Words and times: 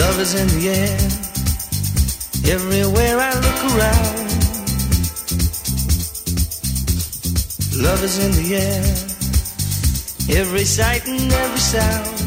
Love 0.00 0.18
is 0.18 0.34
in 0.34 0.48
the 0.58 0.68
air. 0.70 0.98
Everywhere 2.54 3.18
I 3.20 3.34
look 3.44 3.60
around. 3.70 4.16
Love 7.84 8.02
is 8.02 8.16
in 8.24 8.32
the 8.40 8.56
air. 8.56 8.84
Every 10.40 10.64
sight 10.64 11.06
and 11.06 11.30
every 11.30 11.58
sound. 11.58 12.19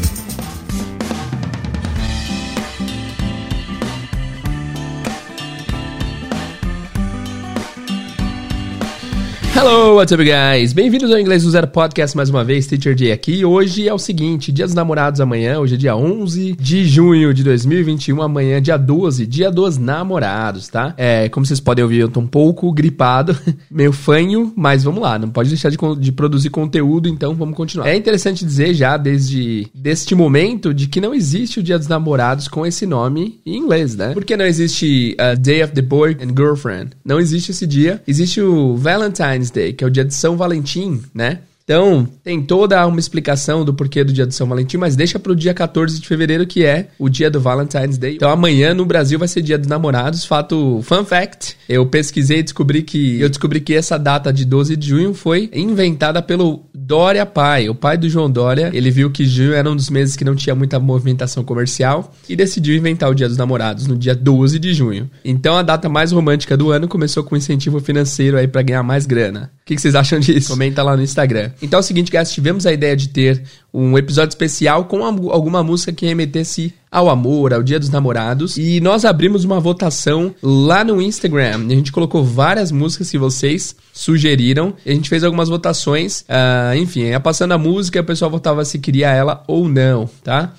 Hello, 9.66 9.96
what's 9.96 10.12
up, 10.12 10.22
guys? 10.22 10.74
Bem-vindos 10.74 11.10
ao 11.10 11.18
Inglês 11.18 11.42
do 11.42 11.50
Zero 11.50 11.66
Podcast 11.66 12.14
mais 12.14 12.28
uma 12.28 12.44
vez, 12.44 12.66
Teacher 12.66 12.94
Jay 12.94 13.10
aqui. 13.10 13.46
Hoje 13.46 13.88
é 13.88 13.94
o 13.94 13.98
seguinte, 13.98 14.52
Dia 14.52 14.66
dos 14.66 14.74
Namorados 14.74 15.22
amanhã, 15.22 15.58
hoje 15.58 15.76
é 15.76 15.78
dia 15.78 15.96
11 15.96 16.52
de 16.52 16.84
junho 16.84 17.32
de 17.32 17.42
2021, 17.42 18.20
amanhã 18.20 18.60
dia 18.60 18.76
12, 18.76 19.26
dia 19.26 19.50
dos 19.50 19.78
namorados, 19.78 20.68
tá? 20.68 20.92
É, 20.98 21.30
como 21.30 21.46
vocês 21.46 21.60
podem 21.60 21.82
ouvir, 21.82 22.00
eu 22.00 22.10
tô 22.10 22.20
um 22.20 22.26
pouco 22.26 22.70
gripado, 22.72 23.34
meio 23.70 23.90
fanho, 23.90 24.52
mas 24.54 24.84
vamos 24.84 25.00
lá, 25.00 25.18
não 25.18 25.30
pode 25.30 25.48
deixar 25.48 25.70
de, 25.70 25.78
de 25.98 26.12
produzir 26.12 26.50
conteúdo, 26.50 27.08
então 27.08 27.34
vamos 27.34 27.56
continuar. 27.56 27.88
É 27.88 27.96
interessante 27.96 28.44
dizer 28.44 28.74
já 28.74 28.98
desde 28.98 29.66
deste 29.74 30.14
momento 30.14 30.74
de 30.74 30.88
que 30.88 31.00
não 31.00 31.14
existe 31.14 31.60
o 31.60 31.62
Dia 31.62 31.78
dos 31.78 31.88
Namorados 31.88 32.48
com 32.48 32.66
esse 32.66 32.84
nome 32.84 33.40
em 33.46 33.56
inglês, 33.56 33.96
né? 33.96 34.12
Porque 34.12 34.36
não 34.36 34.44
existe 34.44 35.16
uh, 35.18 35.40
Day 35.40 35.64
of 35.64 35.72
the 35.72 35.80
Boy 35.80 36.18
and 36.20 36.36
Girlfriend. 36.36 36.90
Não 37.02 37.18
existe 37.18 37.50
esse 37.50 37.66
dia. 37.66 38.02
Existe 38.06 38.42
o 38.42 38.76
Valentine's 38.76 39.53
Day, 39.54 39.72
que 39.72 39.84
é 39.84 39.86
o 39.86 39.90
dia 39.90 40.04
de 40.04 40.12
São 40.12 40.36
Valentim, 40.36 41.02
né? 41.14 41.40
Então, 41.64 42.06
tem 42.22 42.42
toda 42.42 42.86
uma 42.86 43.00
explicação 43.00 43.64
do 43.64 43.72
porquê 43.72 44.04
do 44.04 44.12
dia 44.12 44.26
de 44.26 44.34
São 44.34 44.46
Valentim, 44.46 44.76
mas 44.76 44.94
deixa 44.94 45.18
pro 45.18 45.34
dia 45.34 45.54
14 45.54 45.98
de 45.98 46.06
fevereiro, 46.06 46.46
que 46.46 46.62
é 46.62 46.88
o 46.98 47.08
dia 47.08 47.30
do 47.30 47.40
Valentine's 47.40 47.96
Day. 47.96 48.16
Então, 48.16 48.30
amanhã 48.30 48.74
no 48.74 48.84
Brasil 48.84 49.18
vai 49.18 49.28
ser 49.28 49.40
dia 49.40 49.56
dos 49.56 49.66
namorados. 49.66 50.26
Fato, 50.26 50.80
fun 50.82 51.06
fact, 51.06 51.56
eu 51.66 51.86
pesquisei 51.86 52.40
e 52.40 52.42
descobri 52.42 52.82
que 52.82 53.18
eu 53.18 53.30
descobri 53.30 53.60
que 53.60 53.72
essa 53.72 53.98
data 53.98 54.30
de 54.30 54.44
12 54.44 54.76
de 54.76 54.88
junho 54.88 55.14
foi 55.14 55.48
inventada 55.54 56.20
pelo 56.20 56.66
Dória 56.74 57.24
pai, 57.24 57.66
o 57.70 57.74
pai 57.74 57.96
do 57.96 58.10
João 58.10 58.30
Dória. 58.30 58.70
Ele 58.74 58.90
viu 58.90 59.10
que 59.10 59.24
junho 59.24 59.54
era 59.54 59.70
um 59.70 59.74
dos 59.74 59.88
meses 59.88 60.16
que 60.16 60.24
não 60.24 60.36
tinha 60.36 60.54
muita 60.54 60.78
movimentação 60.78 61.42
comercial 61.42 62.12
e 62.28 62.36
decidiu 62.36 62.76
inventar 62.76 63.10
o 63.10 63.14
dia 63.14 63.26
dos 63.26 63.38
namorados 63.38 63.86
no 63.86 63.96
dia 63.96 64.14
12 64.14 64.58
de 64.58 64.74
junho. 64.74 65.10
Então, 65.24 65.56
a 65.56 65.62
data 65.62 65.88
mais 65.88 66.12
romântica 66.12 66.58
do 66.58 66.70
ano 66.70 66.86
começou 66.86 67.24
com 67.24 67.34
incentivo 67.34 67.80
financeiro 67.80 68.36
aí 68.36 68.46
para 68.46 68.60
ganhar 68.60 68.82
mais 68.82 69.06
grana. 69.06 69.50
O 69.62 69.64
que, 69.64 69.76
que 69.76 69.80
vocês 69.80 69.94
acham 69.94 70.20
disso? 70.20 70.50
Comenta 70.50 70.82
lá 70.82 70.94
no 70.94 71.02
Instagram. 71.02 71.52
Então 71.62 71.78
é 71.78 71.80
o 71.80 71.82
seguinte, 71.82 72.10
guys, 72.10 72.32
tivemos 72.32 72.66
a 72.66 72.72
ideia 72.72 72.96
de 72.96 73.08
ter 73.08 73.42
um 73.72 73.98
episódio 73.98 74.30
especial 74.30 74.84
com 74.84 75.04
alguma 75.04 75.62
música 75.62 75.92
que 75.92 76.06
remetesse 76.06 76.72
ao 76.90 77.08
amor, 77.08 77.52
ao 77.52 77.62
Dia 77.62 77.80
dos 77.80 77.90
Namorados. 77.90 78.56
E 78.56 78.80
nós 78.80 79.04
abrimos 79.04 79.44
uma 79.44 79.58
votação 79.58 80.34
lá 80.42 80.84
no 80.84 81.02
Instagram. 81.02 81.66
A 81.66 81.74
gente 81.74 81.90
colocou 81.90 82.22
várias 82.22 82.70
músicas 82.70 83.10
que 83.10 83.18
vocês 83.18 83.74
sugeriram. 83.92 84.74
A 84.86 84.90
gente 84.90 85.08
fez 85.08 85.24
algumas 85.24 85.48
votações. 85.48 86.20
Uh, 86.22 86.76
enfim, 86.76 87.00
ia 87.00 87.18
passando 87.18 87.52
a 87.52 87.58
música, 87.58 88.00
o 88.00 88.04
pessoal 88.04 88.30
votava 88.30 88.64
se 88.64 88.78
queria 88.78 89.10
ela 89.10 89.42
ou 89.48 89.68
não, 89.68 90.08
tá? 90.22 90.54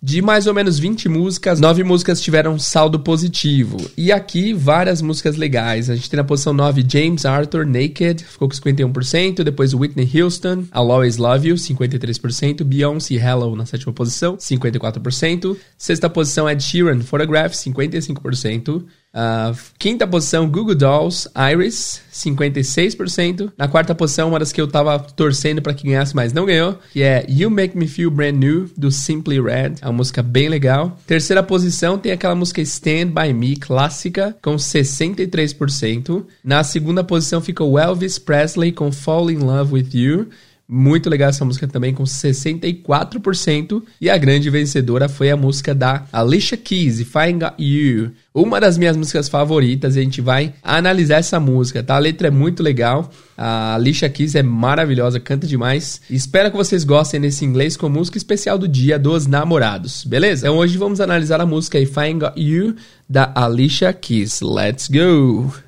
De 0.00 0.22
mais 0.22 0.46
ou 0.46 0.54
menos 0.54 0.78
20 0.78 1.08
músicas, 1.08 1.58
9 1.58 1.82
músicas 1.82 2.20
tiveram 2.20 2.56
saldo 2.56 3.00
positivo. 3.00 3.76
E 3.96 4.12
aqui, 4.12 4.52
várias 4.52 5.02
músicas 5.02 5.36
legais. 5.36 5.90
A 5.90 5.96
gente 5.96 6.08
tem 6.08 6.16
na 6.16 6.22
posição 6.22 6.52
9 6.52 6.84
James 6.88 7.26
Arthur, 7.26 7.66
Naked, 7.66 8.24
ficou 8.24 8.48
com 8.48 8.54
51%. 8.54 9.42
Depois 9.42 9.74
Whitney 9.74 10.08
Houston, 10.14 10.66
I'll 10.72 10.92
Always 10.92 11.16
Love 11.16 11.48
You, 11.48 11.56
53%. 11.56 12.62
Beyoncé, 12.62 13.14
Hello, 13.14 13.56
na 13.56 13.66
sétima 13.66 13.92
posição, 13.92 14.36
54%. 14.36 15.56
Sexta 15.76 16.08
posição 16.08 16.48
Ed 16.48 16.62
Sheeran, 16.62 17.00
Photograph, 17.00 17.52
55%. 17.52 18.84
Uh, 19.14 19.56
quinta 19.78 20.06
posição, 20.06 20.48
Google 20.48 20.74
Dolls, 20.74 21.28
Iris, 21.52 22.02
56%. 22.12 23.52
Na 23.56 23.66
quarta 23.66 23.94
posição, 23.94 24.28
uma 24.28 24.38
das 24.38 24.52
que 24.52 24.60
eu 24.60 24.68
tava 24.68 24.98
torcendo 24.98 25.62
para 25.62 25.74
que 25.74 25.86
ganhasse, 25.86 26.14
mas 26.14 26.32
não 26.32 26.44
ganhou, 26.44 26.78
que 26.92 27.02
é 27.02 27.24
You 27.28 27.50
Make 27.50 27.76
Me 27.76 27.88
Feel 27.88 28.10
Brand 28.10 28.36
New, 28.36 28.70
do 28.76 28.90
Simply 28.90 29.40
Red. 29.40 29.74
É 29.80 29.86
uma 29.86 29.94
música 29.94 30.22
bem 30.22 30.48
legal. 30.48 30.98
Terceira 31.06 31.42
posição, 31.42 31.98
tem 31.98 32.12
aquela 32.12 32.34
música 32.34 32.60
Stand 32.60 33.08
By 33.08 33.32
Me, 33.32 33.56
clássica, 33.56 34.36
com 34.42 34.56
63%. 34.56 36.24
Na 36.44 36.62
segunda 36.62 37.02
posição 37.02 37.40
fica 37.40 37.64
o 37.64 37.78
Elvis 37.78 38.18
Presley 38.18 38.72
com 38.72 38.92
Fall 38.92 39.30
In 39.30 39.38
Love 39.38 39.74
With 39.74 39.88
You. 39.94 40.28
Muito 40.70 41.08
legal 41.08 41.30
essa 41.30 41.46
música 41.46 41.66
também, 41.66 41.94
com 41.94 42.04
64%. 42.04 43.82
E 43.98 44.10
a 44.10 44.18
grande 44.18 44.50
vencedora 44.50 45.08
foi 45.08 45.30
a 45.30 45.36
música 45.36 45.74
da 45.74 46.04
Alicia 46.12 46.58
Keys, 46.58 47.00
If 47.00 47.14
I 47.14 47.32
Got 47.32 47.54
You. 47.58 48.10
Uma 48.34 48.60
das 48.60 48.76
minhas 48.76 48.94
músicas 48.94 49.30
favoritas, 49.30 49.96
a 49.96 50.00
gente 50.00 50.20
vai 50.20 50.52
analisar 50.62 51.16
essa 51.16 51.40
música, 51.40 51.82
tá? 51.82 51.96
A 51.96 51.98
letra 51.98 52.28
é 52.28 52.30
muito 52.30 52.62
legal. 52.62 53.10
A 53.36 53.76
Alicia 53.76 54.10
Keys 54.10 54.34
é 54.34 54.42
maravilhosa, 54.42 55.18
canta 55.18 55.46
demais. 55.46 56.02
Espero 56.10 56.50
que 56.50 56.56
vocês 56.56 56.84
gostem 56.84 57.18
desse 57.18 57.46
inglês 57.46 57.74
com 57.74 57.88
música 57.88 58.18
especial 58.18 58.58
do 58.58 58.68
Dia 58.68 58.98
dos 58.98 59.26
Namorados, 59.26 60.04
beleza? 60.04 60.46
Então 60.46 60.58
hoje 60.58 60.76
vamos 60.76 61.00
analisar 61.00 61.40
a 61.40 61.46
música 61.46 61.80
If 61.80 61.96
I 61.96 62.12
Got 62.12 62.32
You, 62.36 62.76
da 63.08 63.32
Alicia 63.34 63.90
Keys. 63.94 64.42
Let's 64.42 64.88
go! 64.88 65.67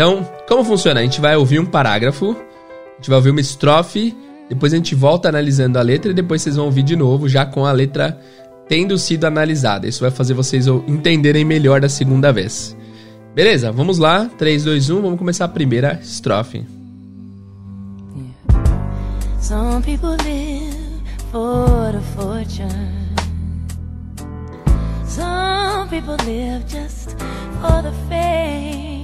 Então, 0.00 0.26
como 0.48 0.64
funciona? 0.64 1.00
A 1.00 1.02
gente 1.02 1.20
vai 1.20 1.36
ouvir 1.36 1.58
um 1.60 1.66
parágrafo, 1.66 2.30
a 2.30 2.96
gente 2.96 3.10
vai 3.10 3.18
ouvir 3.18 3.32
uma 3.32 3.40
estrofe, 3.42 4.16
depois 4.48 4.72
a 4.72 4.76
gente 4.76 4.94
volta 4.94 5.28
analisando 5.28 5.78
a 5.78 5.82
letra 5.82 6.10
e 6.10 6.14
depois 6.14 6.40
vocês 6.40 6.56
vão 6.56 6.64
ouvir 6.64 6.82
de 6.82 6.96
novo, 6.96 7.28
já 7.28 7.44
com 7.44 7.66
a 7.66 7.72
letra 7.72 8.18
tendo 8.66 8.96
sido 8.96 9.26
analisada. 9.26 9.86
Isso 9.86 10.00
vai 10.00 10.10
fazer 10.10 10.32
vocês 10.32 10.66
entenderem 10.66 11.44
melhor 11.44 11.82
da 11.82 11.88
segunda 11.90 12.32
vez. 12.32 12.74
Beleza, 13.34 13.70
vamos 13.70 13.98
lá. 13.98 14.24
3, 14.38 14.64
2, 14.64 14.88
1, 14.88 15.02
vamos 15.02 15.18
começar 15.18 15.44
a 15.44 15.48
primeira 15.48 16.00
estrofe. 16.02 16.64
Some 19.38 19.82
people 19.82 20.16
live 20.24 21.02
for 21.30 21.92
the 21.92 22.00
fortune. 22.16 22.96
Some 25.06 25.90
people 25.90 26.16
live 26.24 26.64
just 26.66 27.18
for 27.60 27.82
the 27.82 27.92
fame. 28.08 28.99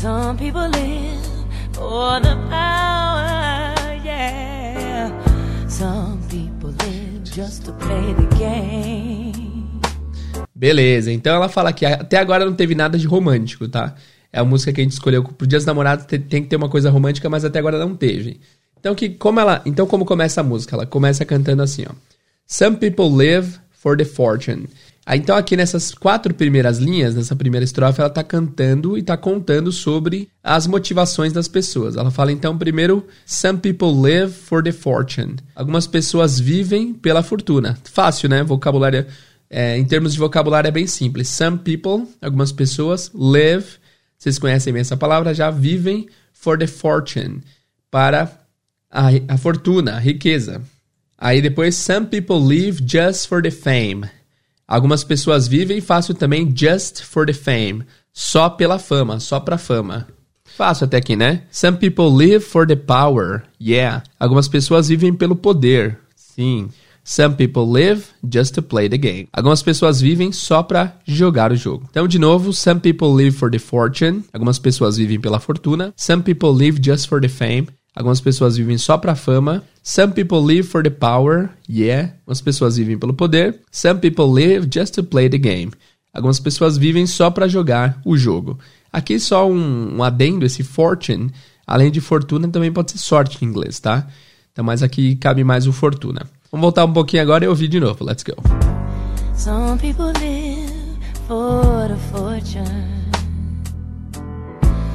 Some 0.00 0.36
people 0.36 0.68
live 0.68 1.26
for 1.72 2.20
the 2.22 2.36
power, 2.48 3.74
yeah. 4.04 5.10
Some 5.68 6.20
people 6.30 6.70
live 6.70 7.24
just 7.24 7.64
to 7.64 7.72
play 7.72 8.14
the 8.14 8.36
game. 8.36 9.80
Beleza, 10.54 11.10
então 11.10 11.34
ela 11.34 11.48
fala 11.48 11.72
que 11.72 11.84
até 11.84 12.16
agora 12.16 12.44
não 12.44 12.54
teve 12.54 12.76
nada 12.76 12.96
de 12.96 13.08
romântico, 13.08 13.66
tá? 13.66 13.96
É 14.32 14.38
a 14.38 14.44
música 14.44 14.72
que 14.72 14.80
a 14.80 14.84
gente 14.84 14.92
escolheu 14.92 15.24
pro 15.24 15.48
Dia 15.48 15.58
dos 15.58 15.66
Namorados, 15.66 16.06
tem, 16.06 16.20
que 16.20 16.48
ter 16.48 16.54
uma 16.54 16.68
coisa 16.68 16.90
romântica, 16.90 17.28
mas 17.28 17.44
até 17.44 17.58
agora 17.58 17.76
não 17.76 17.96
teve. 17.96 18.38
Então 18.78 18.94
que 18.94 19.08
como 19.08 19.40
ela, 19.40 19.62
então 19.66 19.84
como 19.84 20.04
começa 20.04 20.42
a 20.42 20.44
música? 20.44 20.76
Ela 20.76 20.86
começa 20.86 21.24
cantando 21.24 21.60
assim, 21.60 21.84
ó. 21.90 21.92
Some 22.46 22.76
people 22.76 23.12
live 23.12 23.58
for 23.72 23.96
the 23.96 24.04
fortune. 24.04 24.68
Ah, 25.10 25.16
então, 25.16 25.34
aqui 25.34 25.56
nessas 25.56 25.90
quatro 25.90 26.34
primeiras 26.34 26.76
linhas, 26.76 27.14
nessa 27.14 27.34
primeira 27.34 27.64
estrofe, 27.64 27.98
ela 27.98 28.10
está 28.10 28.22
cantando 28.22 28.94
e 28.94 29.00
está 29.00 29.16
contando 29.16 29.72
sobre 29.72 30.28
as 30.44 30.66
motivações 30.66 31.32
das 31.32 31.48
pessoas. 31.48 31.96
Ela 31.96 32.10
fala 32.10 32.30
então, 32.30 32.58
primeiro, 32.58 33.06
some 33.24 33.58
people 33.58 33.88
live 34.02 34.30
for 34.30 34.62
the 34.62 34.70
fortune. 34.70 35.36
Algumas 35.54 35.86
pessoas 35.86 36.38
vivem 36.38 36.92
pela 36.92 37.22
fortuna. 37.22 37.78
Fácil, 37.84 38.28
né? 38.28 38.42
Vocabulário, 38.42 39.06
é, 39.48 39.78
em 39.78 39.84
termos 39.86 40.12
de 40.12 40.18
vocabulário, 40.18 40.68
é 40.68 40.70
bem 40.70 40.86
simples. 40.86 41.30
Some 41.30 41.56
people, 41.56 42.06
algumas 42.20 42.52
pessoas, 42.52 43.10
live, 43.14 43.64
vocês 44.18 44.38
conhecem 44.38 44.74
bem 44.74 44.82
essa 44.82 44.94
palavra, 44.94 45.32
já 45.32 45.50
vivem 45.50 46.06
for 46.34 46.58
the 46.58 46.66
fortune, 46.66 47.40
para 47.90 48.30
a, 48.90 49.06
a 49.26 49.38
fortuna, 49.38 49.92
a 49.94 49.98
riqueza. 49.98 50.60
Aí 51.16 51.40
depois, 51.40 51.76
some 51.76 52.04
people 52.08 52.36
live 52.36 52.82
just 52.86 53.26
for 53.26 53.42
the 53.42 53.50
fame. 53.50 54.17
Algumas 54.68 55.02
pessoas 55.02 55.48
vivem 55.48 55.80
fácil 55.80 56.14
também 56.14 56.52
just 56.54 57.02
for 57.02 57.24
the 57.24 57.32
fame, 57.32 57.84
só 58.12 58.50
pela 58.50 58.78
fama, 58.78 59.18
só 59.18 59.40
pra 59.40 59.56
fama. 59.56 60.06
Fácil 60.44 60.84
até 60.84 60.98
aqui, 60.98 61.16
né? 61.16 61.44
Some 61.50 61.78
people 61.78 62.14
live 62.14 62.44
for 62.44 62.66
the 62.66 62.76
power. 62.76 63.44
Yeah. 63.58 64.02
Algumas 64.20 64.46
pessoas 64.46 64.88
vivem 64.88 65.14
pelo 65.14 65.34
poder. 65.34 65.98
Sim. 66.14 66.68
Some 67.02 67.36
people 67.36 67.62
live 67.62 68.04
just 68.30 68.54
to 68.56 68.62
play 68.62 68.86
the 68.86 68.98
game. 68.98 69.28
Algumas 69.32 69.62
pessoas 69.62 69.98
vivem 69.98 70.30
só 70.30 70.62
para 70.62 70.94
jogar 71.06 71.50
o 71.50 71.56
jogo. 71.56 71.86
Então, 71.88 72.06
de 72.06 72.18
novo, 72.18 72.52
some 72.52 72.80
people 72.80 73.08
live 73.08 73.34
for 73.34 73.50
the 73.50 73.58
fortune. 73.58 74.24
Algumas 74.30 74.58
pessoas 74.58 74.98
vivem 74.98 75.18
pela 75.18 75.40
fortuna. 75.40 75.94
Some 75.96 76.22
people 76.22 76.50
live 76.50 76.78
just 76.84 77.08
for 77.08 77.18
the 77.18 77.28
fame. 77.28 77.68
Algumas 77.98 78.20
pessoas 78.20 78.56
vivem 78.56 78.78
só 78.78 78.96
pra 78.96 79.16
fama. 79.16 79.64
Some 79.82 80.12
people 80.12 80.38
live 80.38 80.62
for 80.62 80.84
the 80.84 80.88
power. 80.88 81.50
Yeah. 81.68 82.12
Algumas 82.20 82.40
pessoas 82.40 82.76
vivem 82.76 82.96
pelo 82.96 83.12
poder. 83.12 83.58
Some 83.72 83.98
people 83.98 84.26
live 84.26 84.68
just 84.72 84.94
to 84.94 85.02
play 85.02 85.28
the 85.28 85.36
game. 85.36 85.72
Algumas 86.14 86.38
pessoas 86.38 86.78
vivem 86.78 87.08
só 87.08 87.28
para 87.28 87.48
jogar 87.48 88.00
o 88.04 88.16
jogo. 88.16 88.56
Aqui 88.92 89.18
só 89.18 89.50
um, 89.50 89.96
um 89.96 90.04
adendo, 90.04 90.46
esse 90.46 90.62
fortune. 90.62 91.32
Além 91.66 91.90
de 91.90 92.00
fortuna, 92.00 92.46
também 92.46 92.70
pode 92.70 92.92
ser 92.92 92.98
sorte 92.98 93.44
em 93.44 93.48
inglês, 93.48 93.80
tá? 93.80 94.06
Então, 94.52 94.64
mas 94.64 94.80
aqui 94.80 95.16
cabe 95.16 95.42
mais 95.42 95.66
o 95.66 95.72
fortuna. 95.72 96.24
Vamos 96.52 96.62
voltar 96.62 96.84
um 96.84 96.92
pouquinho 96.92 97.24
agora 97.24 97.46
e 97.46 97.48
ouvir 97.48 97.66
de 97.66 97.80
novo. 97.80 98.04
Let's 98.04 98.22
go. 98.22 98.36
Some 99.34 99.76
people 99.80 100.12
live 100.20 100.70
for 101.26 101.88
the 101.88 101.96
fortune. 102.12 103.08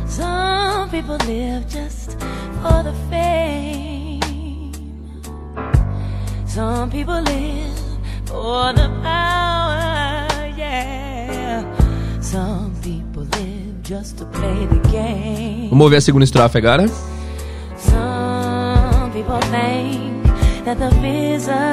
Some 0.07 0.89
people 0.89 1.17
live 1.27 1.65
just 1.69 2.15
for 2.63 2.83
the 2.83 2.93
fame. 3.09 4.21
Some 6.47 6.89
people 6.89 7.21
live 7.21 7.77
for 8.25 8.73
the 8.73 8.89
power, 9.03 10.27
yeah. 10.57 11.63
Some 12.21 12.73
people 12.81 13.23
live 13.23 13.83
just 13.83 14.17
to 14.19 14.25
play 14.25 14.65
the 14.65 14.79
game. 14.89 15.69
Vamos 15.69 15.85
ouvir 15.85 15.97
a 15.97 16.01
segunda 16.01 16.23
estrofe 16.25 16.57
agora. 16.57 16.87
Some 17.77 19.11
people 19.11 19.39
think 19.51 20.23
that 20.65 20.77
the 20.79 20.89
physical 21.01 21.72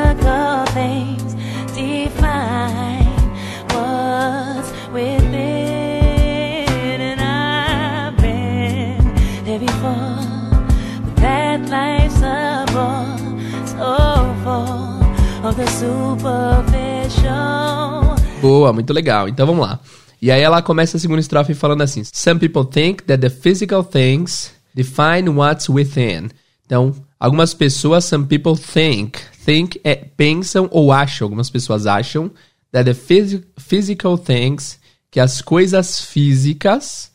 Boa, 18.41 18.73
muito 18.73 18.93
legal. 18.93 19.29
Então 19.29 19.47
vamos 19.47 19.67
lá. 19.67 19.81
E 20.21 20.31
aí 20.31 20.43
ela 20.43 20.62
começa 20.62 20.97
a 20.97 21.00
segunda 21.00 21.21
estrofe 21.21 21.55
falando 21.55 21.82
assim: 21.82 22.03
Some 22.05 22.41
people 22.41 22.65
think 22.65 23.03
that 23.05 23.21
the 23.21 23.31
physical 23.31 23.85
things 23.85 24.53
define 24.75 25.29
what's 25.29 25.69
within. 25.69 26.31
Então, 26.65 26.94
algumas 27.19 27.55
pessoas, 27.55 28.05
some 28.05 28.27
people 28.27 28.56
think, 28.56 29.19
think 29.44 29.81
é 29.82 29.94
pensam 29.94 30.69
ou 30.71 30.93
acham, 30.93 31.27
algumas 31.27 31.50
pessoas 31.50 31.87
acham 31.87 32.31
that 32.73 32.85
the 32.85 32.94
phys 32.94 33.41
physical 33.59 34.17
things, 34.17 34.79
que 35.11 35.21
as 35.21 35.43
coisas 35.43 36.00
físicas 36.00 37.11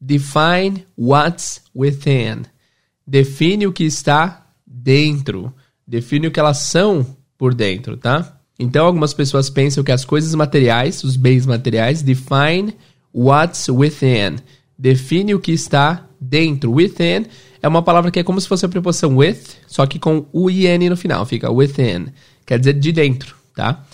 define 0.00 0.86
what's 0.96 1.62
within. 1.74 2.42
Define 3.06 3.66
o 3.66 3.72
que 3.72 3.84
está 3.84 4.46
dentro, 4.66 5.54
define 5.86 6.26
o 6.26 6.30
que 6.30 6.40
elas 6.40 6.58
são 6.58 7.15
por 7.38 7.54
dentro, 7.54 7.96
tá? 7.96 8.40
Então, 8.58 8.86
algumas 8.86 9.12
pessoas 9.12 9.50
pensam 9.50 9.84
que 9.84 9.92
as 9.92 10.04
coisas 10.04 10.34
materiais, 10.34 11.04
os 11.04 11.16
bens 11.16 11.44
materiais, 11.44 12.02
define 12.02 12.74
what's 13.12 13.68
within. 13.68 14.36
Define 14.78 15.34
o 15.34 15.40
que 15.40 15.52
está 15.52 16.06
dentro. 16.20 16.72
Within 16.72 17.26
é 17.62 17.68
uma 17.68 17.82
palavra 17.82 18.10
que 18.10 18.18
é 18.18 18.24
como 18.24 18.40
se 18.40 18.48
fosse 18.48 18.64
a 18.64 18.68
preposição 18.68 19.16
with, 19.16 19.38
só 19.66 19.86
que 19.86 19.98
com 19.98 20.26
o 20.32 20.50
in 20.50 20.88
no 20.88 20.96
final. 20.96 21.24
Fica 21.26 21.50
within. 21.50 22.06
Quer 22.46 22.58
dizer 22.58 22.74
de 22.74 22.92
dentro, 22.92 23.36
tá? 23.54 23.84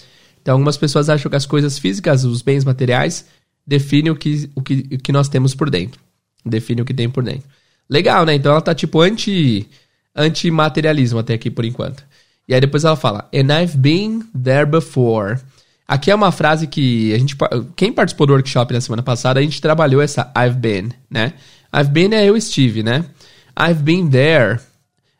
Então, 0.40 0.54
algumas 0.54 0.76
pessoas 0.76 1.08
acham 1.08 1.30
que 1.30 1.36
as 1.36 1.46
coisas 1.46 1.78
físicas, 1.78 2.24
os 2.24 2.42
bens 2.42 2.64
materiais, 2.64 3.26
definem 3.66 4.10
o 4.10 4.16
que, 4.16 4.50
o 4.54 4.62
que, 4.62 4.88
o 4.92 4.98
que 4.98 5.12
nós 5.12 5.28
temos 5.28 5.54
por 5.54 5.70
dentro. 5.70 6.00
Define 6.44 6.82
o 6.82 6.84
que 6.84 6.94
tem 6.94 7.08
por 7.08 7.22
dentro. 7.22 7.48
Legal, 7.88 8.24
né? 8.24 8.34
Então, 8.34 8.52
ela 8.52 8.60
tá 8.60 8.74
tipo 8.74 9.00
anti, 9.00 9.68
anti-materialismo 10.14 11.18
até 11.18 11.34
aqui 11.34 11.50
por 11.50 11.64
enquanto. 11.64 12.04
E 12.48 12.54
aí 12.54 12.60
depois 12.60 12.84
ela 12.84 12.96
fala, 12.96 13.28
and 13.34 13.52
I've 13.52 13.76
been 13.76 14.24
there 14.40 14.66
before. 14.66 15.38
Aqui 15.86 16.10
é 16.10 16.14
uma 16.14 16.32
frase 16.32 16.66
que 16.66 17.12
a 17.12 17.18
gente, 17.18 17.36
quem 17.76 17.92
participou 17.92 18.26
do 18.26 18.32
workshop 18.32 18.72
na 18.72 18.80
semana 18.80 19.02
passada, 19.02 19.40
a 19.40 19.42
gente 19.42 19.60
trabalhou 19.60 20.00
essa 20.00 20.32
I've 20.36 20.56
been, 20.56 20.90
né? 21.10 21.34
I've 21.74 21.90
been 21.90 22.14
é 22.14 22.24
eu 22.24 22.36
estive, 22.36 22.82
né? 22.82 23.04
I've 23.58 23.82
been 23.82 24.08
there. 24.08 24.58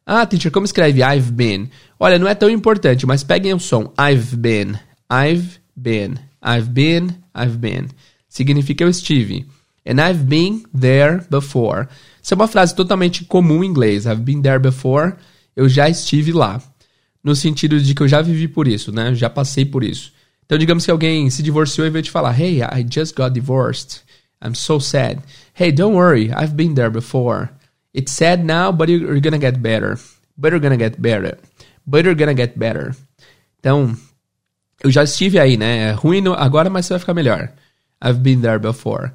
Ah, 0.06 0.26
teacher, 0.26 0.50
como 0.50 0.64
escreve 0.64 1.02
I've 1.02 1.30
been? 1.30 1.70
Olha, 1.98 2.18
não 2.18 2.26
é 2.26 2.34
tão 2.34 2.50
importante, 2.50 3.06
mas 3.06 3.22
peguem 3.22 3.54
o 3.54 3.60
som. 3.60 3.92
I've 3.98 4.36
been. 4.36 4.78
I've 5.10 5.60
been. 5.76 6.18
I've 6.42 6.68
been. 6.70 7.10
I've 7.36 7.56
been. 7.58 7.88
Significa 8.28 8.82
eu 8.82 8.88
estive. 8.88 9.46
And 9.86 10.00
I've 10.00 10.24
been 10.24 10.64
there 10.78 11.22
before. 11.30 11.86
Isso 12.22 12.34
é 12.34 12.36
uma 12.36 12.48
frase 12.48 12.74
totalmente 12.74 13.24
comum 13.24 13.62
em 13.62 13.68
inglês. 13.68 14.06
I've 14.06 14.22
been 14.22 14.42
there 14.42 14.58
before. 14.58 15.14
Eu 15.54 15.68
já 15.68 15.88
estive 15.88 16.32
lá 16.32 16.60
no 17.22 17.36
sentido 17.36 17.80
de 17.80 17.94
que 17.94 18.02
eu 18.02 18.08
já 18.08 18.20
vivi 18.20 18.48
por 18.48 18.66
isso, 18.66 18.90
né? 18.92 19.14
Já 19.14 19.30
passei 19.30 19.64
por 19.64 19.84
isso. 19.84 20.12
Então, 20.44 20.58
digamos 20.58 20.84
que 20.84 20.90
alguém 20.90 21.30
se 21.30 21.42
divorciou 21.42 21.86
e 21.86 21.90
veio 21.90 22.02
te 22.02 22.10
falar: 22.10 22.38
Hey, 22.38 22.60
I 22.62 22.86
just 22.88 23.14
got 23.16 23.32
divorced. 23.32 24.02
I'm 24.44 24.54
so 24.54 24.80
sad. 24.80 25.22
Hey, 25.54 25.70
don't 25.70 25.94
worry, 25.94 26.30
I've 26.30 26.54
been 26.54 26.74
there 26.74 26.90
before. 26.90 27.50
It's 27.94 28.12
sad 28.12 28.44
now, 28.44 28.72
but 28.72 28.88
you're 28.88 29.20
gonna 29.20 29.38
get 29.38 29.58
better. 29.58 29.98
But 30.36 30.52
you're 30.52 30.60
gonna 30.60 30.76
get 30.76 31.00
better. 31.00 31.38
But 31.86 32.04
you're 32.04 32.16
gonna 32.16 32.34
get 32.34 32.58
better. 32.58 32.96
Então, 33.60 33.96
eu 34.82 34.90
já 34.90 35.04
estive 35.04 35.38
aí, 35.38 35.56
né? 35.56 35.90
É 35.90 35.92
ruim 35.92 36.24
agora, 36.36 36.68
mas 36.68 36.86
você 36.86 36.94
vai 36.94 37.00
ficar 37.00 37.14
melhor. 37.14 37.52
I've 38.04 38.18
been 38.18 38.40
there 38.40 38.58
before. 38.58 39.12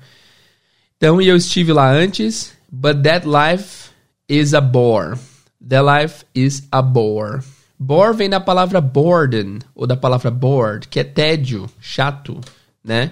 Então, 0.96 1.22
eu 1.22 1.36
estive 1.36 1.74
lá 1.74 1.92
antes, 1.92 2.54
but 2.72 3.04
that 3.04 3.28
life 3.28 3.90
is 4.30 4.54
a 4.54 4.62
bore. 4.62 5.18
That 5.68 5.84
life 5.84 6.24
is 6.34 6.64
a 6.72 6.82
bore. 6.82 7.42
Bore 7.80 8.16
vem 8.16 8.30
da 8.30 8.40
palavra 8.40 8.82
boredom, 8.82 9.60
ou 9.76 9.86
da 9.86 9.96
palavra 9.96 10.32
bored, 10.32 10.88
que 10.88 11.00
é 11.00 11.04
tédio, 11.04 11.70
chato, 11.80 12.40
né? 12.84 13.12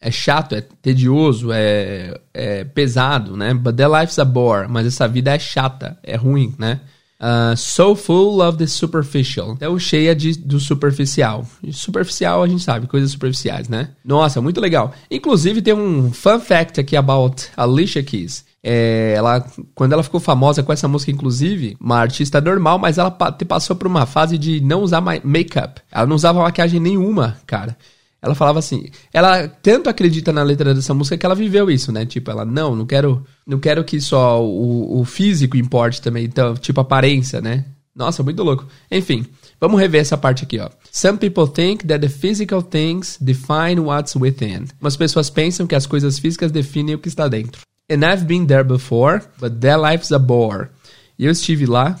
É 0.00 0.10
chato, 0.10 0.54
é 0.54 0.60
tedioso, 0.60 1.50
é, 1.50 2.20
é 2.34 2.64
pesado, 2.64 3.36
né? 3.36 3.54
But 3.54 3.76
the 3.76 3.88
life's 3.88 4.18
a 4.18 4.24
bore, 4.24 4.68
mas 4.68 4.86
essa 4.86 5.08
vida 5.08 5.34
é 5.34 5.38
chata, 5.38 5.98
é 6.02 6.16
ruim, 6.16 6.54
né? 6.58 6.80
Uh, 7.18 7.56
so 7.56 7.96
full 7.96 8.42
of 8.42 8.58
the 8.58 8.66
superficial. 8.66 9.52
Então, 9.52 9.78
cheia 9.78 10.14
de, 10.14 10.38
do 10.38 10.60
superficial. 10.60 11.46
Superficial, 11.72 12.42
a 12.42 12.46
gente 12.46 12.62
sabe, 12.62 12.86
coisas 12.86 13.10
superficiais, 13.10 13.70
né? 13.70 13.88
Nossa, 14.04 14.40
muito 14.42 14.60
legal. 14.60 14.92
Inclusive, 15.10 15.62
tem 15.62 15.72
um 15.72 16.12
fun 16.12 16.38
fact 16.38 16.78
aqui 16.78 16.94
about 16.94 17.48
Alicia 17.56 18.02
Keys. 18.02 18.44
É, 18.68 19.14
ela, 19.16 19.46
quando 19.76 19.92
ela 19.92 20.02
ficou 20.02 20.18
famosa 20.18 20.60
com 20.60 20.72
essa 20.72 20.88
música, 20.88 21.12
inclusive, 21.12 21.76
uma 21.80 21.98
artista 21.98 22.40
normal, 22.40 22.80
mas 22.80 22.98
ela 22.98 23.12
passou 23.12 23.76
por 23.76 23.86
uma 23.86 24.06
fase 24.06 24.36
de 24.36 24.60
não 24.60 24.80
usar 24.80 25.00
make-up. 25.00 25.80
Ela 25.88 26.04
não 26.04 26.16
usava 26.16 26.42
maquiagem 26.42 26.80
nenhuma, 26.80 27.36
cara. 27.46 27.76
Ela 28.20 28.34
falava 28.34 28.58
assim, 28.58 28.88
ela 29.12 29.46
tanto 29.46 29.88
acredita 29.88 30.32
na 30.32 30.42
letra 30.42 30.74
dessa 30.74 30.92
música 30.92 31.16
que 31.16 31.24
ela 31.24 31.36
viveu 31.36 31.70
isso, 31.70 31.92
né? 31.92 32.04
Tipo, 32.04 32.32
ela, 32.32 32.44
não, 32.44 32.74
não 32.74 32.84
quero, 32.84 33.24
não 33.46 33.60
quero 33.60 33.84
que 33.84 34.00
só 34.00 34.44
o, 34.44 35.00
o 35.00 35.04
físico 35.04 35.56
importe 35.56 36.02
também, 36.02 36.24
então, 36.24 36.54
tipo, 36.56 36.80
aparência, 36.80 37.40
né? 37.40 37.66
Nossa, 37.94 38.24
muito 38.24 38.42
louco. 38.42 38.66
Enfim, 38.90 39.24
vamos 39.60 39.78
rever 39.78 40.00
essa 40.00 40.16
parte 40.16 40.42
aqui, 40.42 40.58
ó. 40.58 40.68
Some 40.90 41.18
people 41.18 41.46
think 41.46 41.86
that 41.86 42.00
the 42.00 42.08
physical 42.08 42.62
things 42.62 43.16
define 43.20 43.78
what's 43.78 44.16
within. 44.16 44.64
Umas 44.80 44.96
pessoas 44.96 45.30
pensam 45.30 45.68
que 45.68 45.76
as 45.76 45.86
coisas 45.86 46.18
físicas 46.18 46.50
definem 46.50 46.96
o 46.96 46.98
que 46.98 47.06
está 47.06 47.28
dentro. 47.28 47.60
And 47.88 48.04
I've 48.04 48.26
been 48.26 48.46
there 48.46 48.64
before, 48.64 49.22
but 49.38 49.60
that 49.60 49.78
life's 49.78 50.10
a 50.10 50.18
bore. 50.18 50.70
E 51.16 51.24
eu 51.24 51.30
estive 51.30 51.66
lá 51.66 51.98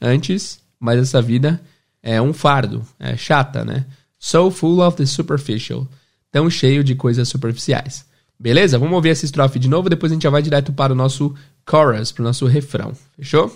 antes, 0.00 0.60
mas 0.80 0.98
essa 0.98 1.22
vida 1.22 1.60
é 2.02 2.20
um 2.20 2.32
fardo, 2.32 2.84
é 2.98 3.16
chata, 3.16 3.64
né? 3.64 3.86
So 4.18 4.50
full 4.50 4.80
of 4.80 4.96
the 4.96 5.06
superficial. 5.06 5.86
Tão 6.32 6.50
cheio 6.50 6.82
de 6.82 6.96
coisas 6.96 7.28
superficiais. 7.28 8.04
Beleza? 8.38 8.78
Vamos 8.78 8.94
ouvir 8.94 9.10
essa 9.10 9.24
estrofe 9.24 9.58
de 9.58 9.68
novo, 9.68 9.88
depois 9.88 10.10
a 10.10 10.14
gente 10.14 10.24
já 10.24 10.30
vai 10.30 10.42
direto 10.42 10.72
para 10.72 10.92
o 10.92 10.96
nosso 10.96 11.34
chorus, 11.68 12.10
para 12.10 12.22
o 12.22 12.24
nosso 12.24 12.46
refrão. 12.46 12.92
Fechou? 13.16 13.48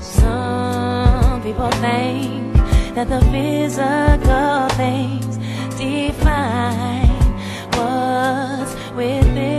Some 0.00 1.40
people 1.42 1.70
think 1.80 2.52
that 2.94 3.08
the 3.08 3.20
physical 3.30 4.68
things 4.76 5.38
define 5.76 7.10
what's 7.76 8.74
within. 8.96 9.51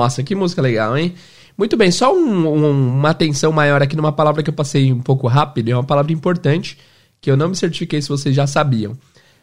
Nossa, 0.00 0.22
que 0.22 0.34
música 0.34 0.62
legal, 0.62 0.96
hein? 0.96 1.12
Muito 1.58 1.76
bem, 1.76 1.90
só 1.90 2.16
um, 2.16 2.46
um, 2.46 2.88
uma 2.96 3.10
atenção 3.10 3.52
maior 3.52 3.82
aqui 3.82 3.94
numa 3.94 4.10
palavra 4.10 4.42
que 4.42 4.48
eu 4.48 4.54
passei 4.54 4.90
um 4.90 5.00
pouco 5.00 5.26
rápido, 5.26 5.68
é 5.68 5.74
uma 5.74 5.84
palavra 5.84 6.10
importante, 6.10 6.78
que 7.20 7.30
eu 7.30 7.36
não 7.36 7.50
me 7.50 7.54
certifiquei 7.54 8.00
se 8.00 8.08
vocês 8.08 8.34
já 8.34 8.46
sabiam. 8.46 8.96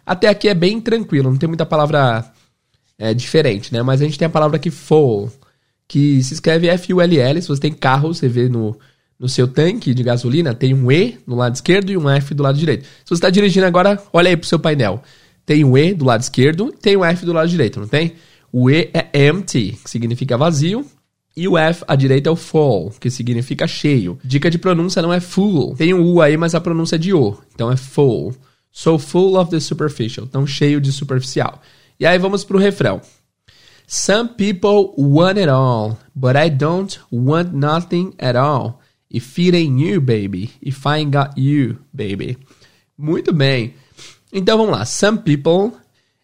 Até 0.04 0.28
aqui 0.28 0.48
é 0.48 0.56
bem 0.56 0.82
tranquilo, 0.82 1.30
não 1.30 1.38
tem 1.38 1.48
muita 1.48 1.64
palavra 1.64 2.26
é, 2.98 3.14
diferente, 3.14 3.72
né? 3.72 3.84
Mas 3.84 4.02
a 4.02 4.06
gente 4.06 4.18
tem 4.18 4.26
a 4.26 4.32
palavra 4.32 4.58
aqui 4.58 4.72
full, 4.72 5.32
que 5.88 6.24
se 6.24 6.34
escreve 6.34 6.68
F-U-L-L. 6.70 7.40
Se 7.40 7.48
você 7.48 7.62
tem 7.62 7.72
carro, 7.72 8.12
você 8.12 8.28
vê 8.28 8.50
no, 8.50 8.76
no 9.20 9.30
seu 9.30 9.48
tanque 9.48 9.94
de 9.94 10.02
gasolina, 10.02 10.56
tem 10.56 10.74
um 10.74 10.92
E 10.92 11.20
no 11.28 11.36
lado 11.36 11.54
esquerdo 11.54 11.92
e 11.92 11.98
um 11.98 12.10
F 12.10 12.34
do 12.34 12.42
lado 12.42 12.58
direito. 12.58 12.84
Se 12.84 13.10
você 13.10 13.14
está 13.14 13.30
dirigindo 13.30 13.68
agora, 13.68 14.02
olha 14.12 14.30
aí 14.30 14.36
pro 14.36 14.50
seu 14.50 14.58
painel. 14.58 15.04
Tem 15.46 15.64
um 15.64 15.78
E 15.78 15.94
do 15.94 16.04
lado 16.04 16.22
esquerdo 16.22 16.74
e 16.74 16.78
tem 16.82 16.98
um 16.98 17.06
F 17.06 17.24
do 17.28 17.32
lado 17.32 17.48
direito, 17.48 17.80
não 17.80 17.88
tem? 17.88 18.14
O 18.52 18.70
E 18.70 18.90
é 18.94 19.28
empty, 19.28 19.78
que 19.84 19.90
significa 19.90 20.38
vazio, 20.38 20.86
e 21.36 21.48
o 21.48 21.58
F 21.58 21.84
à 21.88 21.96
direita 21.96 22.30
é 22.30 22.32
o 22.32 22.36
full, 22.36 22.92
que 23.00 23.12
significa 23.12 23.68
cheio. 23.68 24.18
Dica 24.24 24.50
de 24.50 24.58
pronúncia 24.58 25.02
não 25.02 25.14
é 25.14 25.20
full. 25.20 25.76
Tem 25.76 25.94
um 25.94 26.14
U 26.14 26.22
aí, 26.22 26.36
mas 26.36 26.56
a 26.56 26.62
pronúncia 26.62 26.96
é 26.96 27.00
de 27.00 27.14
O. 27.14 27.38
Então 27.54 27.72
é 27.72 27.78
full. 27.78 28.36
So 28.72 28.98
full 28.98 29.38
of 29.38 29.52
the 29.52 29.60
superficial. 29.60 30.26
Tão 30.26 30.48
cheio 30.48 30.82
de 30.82 30.92
superficial. 30.92 31.62
E 32.00 32.06
aí 32.06 32.18
vamos 32.18 32.44
pro 32.44 32.58
refrão. 32.58 33.02
Some 33.88 34.32
people 34.36 34.94
want 34.98 35.38
it 35.38 35.48
all, 35.48 35.98
but 36.16 36.36
I 36.36 36.50
don't 36.50 37.00
want 37.12 37.54
nothing 37.54 38.14
at 38.20 38.36
all. 38.36 38.82
If 39.10 39.38
it 39.38 39.56
ain't 39.56 39.80
you, 39.80 40.02
baby. 40.02 40.52
If 40.62 40.86
I 40.86 41.00
ain't 41.00 41.12
got 41.12 41.38
you, 41.38 41.78
baby. 41.94 42.38
Muito 42.98 43.32
bem. 43.32 43.76
Então 44.34 44.58
vamos 44.58 44.78
lá. 44.78 44.86
Some 44.86 45.20
people. 45.20 45.78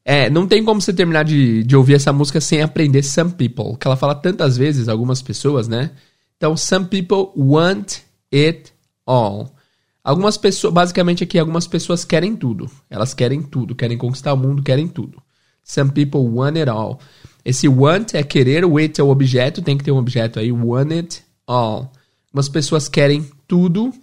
É, 0.06 0.30
não 0.30 0.48
tem 0.48 0.64
como 0.64 0.82
você 0.82 0.94
terminar 0.94 1.24
de, 1.24 1.64
de 1.64 1.76
ouvir 1.76 1.94
essa 1.96 2.12
música 2.12 2.42
sem 2.42 2.62
aprender 2.62 3.04
some 3.04 3.32
people. 3.32 3.78
Que 3.78 3.88
ela 3.88 3.96
fala 3.96 4.16
tantas 4.16 4.58
vezes, 4.58 4.88
algumas 4.88 5.22
pessoas, 5.22 5.68
né? 5.68 5.92
Então, 6.36 6.58
some 6.58 6.86
people 6.88 7.32
want 7.36 8.00
it 8.34 8.74
all. 9.06 9.56
Algumas 10.04 10.38
pessoas, 10.38 10.74
basicamente 10.74 11.24
aqui, 11.24 11.40
algumas 11.40 11.66
pessoas 11.66 12.04
querem 12.04 12.36
tudo. 12.36 12.70
Elas 12.90 13.14
querem 13.14 13.42
tudo, 13.42 13.74
querem 13.74 13.98
conquistar 13.98 14.34
o 14.34 14.38
mundo, 14.38 14.62
querem 14.62 14.88
tudo. 14.88 15.22
Some 15.64 15.92
people 15.92 16.20
want 16.20 16.58
it 16.58 16.70
all. 16.70 17.00
Esse 17.46 17.70
want 17.70 18.14
é 18.14 18.24
querer, 18.24 18.66
o 18.66 18.78
it 18.78 19.00
é 19.00 19.04
o 19.04 19.10
objeto, 19.10 19.62
tem 19.62 19.78
que 19.78 19.84
ter 19.84 19.92
um 19.92 19.98
objeto 19.98 20.40
aí, 20.40 20.52
want 20.52 20.92
it 20.92 21.24
all. 21.48 21.92
Algumas 22.28 22.50
pessoas 22.50 22.90
querem 22.90 23.26
tudo, 23.48 23.94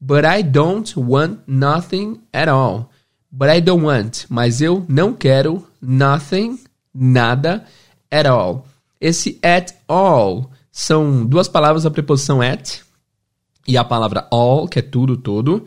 but 0.00 0.24
I 0.24 0.42
don't 0.42 0.98
want 0.98 1.40
nothing 1.46 2.20
at 2.32 2.48
all. 2.48 2.90
But 3.36 3.50
I 3.50 3.60
don't 3.60 3.84
want, 3.84 4.26
mas 4.28 4.60
eu 4.60 4.86
não 4.88 5.12
quero 5.12 5.66
nothing, 5.82 6.60
nada 6.94 7.64
at 8.08 8.26
all. 8.26 8.64
Esse 9.00 9.40
at 9.42 9.74
all 9.88 10.52
são 10.70 11.26
duas 11.26 11.48
palavras, 11.48 11.84
a 11.84 11.90
preposição 11.90 12.40
at, 12.40 12.78
e 13.66 13.76
a 13.76 13.82
palavra 13.82 14.28
all, 14.30 14.68
que 14.68 14.78
é 14.78 14.82
tudo, 14.82 15.16
todo. 15.16 15.66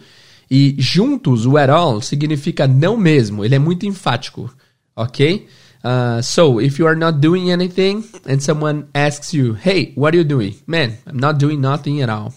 E 0.49 0.77
juntos, 0.79 1.45
o 1.45 1.57
at 1.57 1.69
all 1.69 1.99
significa 2.01 2.65
não 2.65 2.95
mesmo. 2.95 3.43
Ele 3.43 3.55
é 3.55 3.59
muito 3.59 3.85
enfático, 3.85 4.49
ok? 4.95 5.45
Uh, 5.83 6.23
so, 6.23 6.61
if 6.61 6.79
you 6.79 6.87
are 6.87 6.97
not 6.97 7.19
doing 7.19 7.51
anything 7.51 8.01
and 8.25 8.39
someone 8.39 8.85
asks 8.93 9.33
you, 9.33 9.57
hey, 9.61 9.91
what 9.97 10.15
are 10.15 10.17
you 10.17 10.23
doing? 10.23 10.55
Man, 10.65 10.97
I'm 11.05 11.19
not 11.19 11.37
doing 11.37 11.59
nothing 11.59 12.01
at 12.01 12.09
all. 12.09 12.33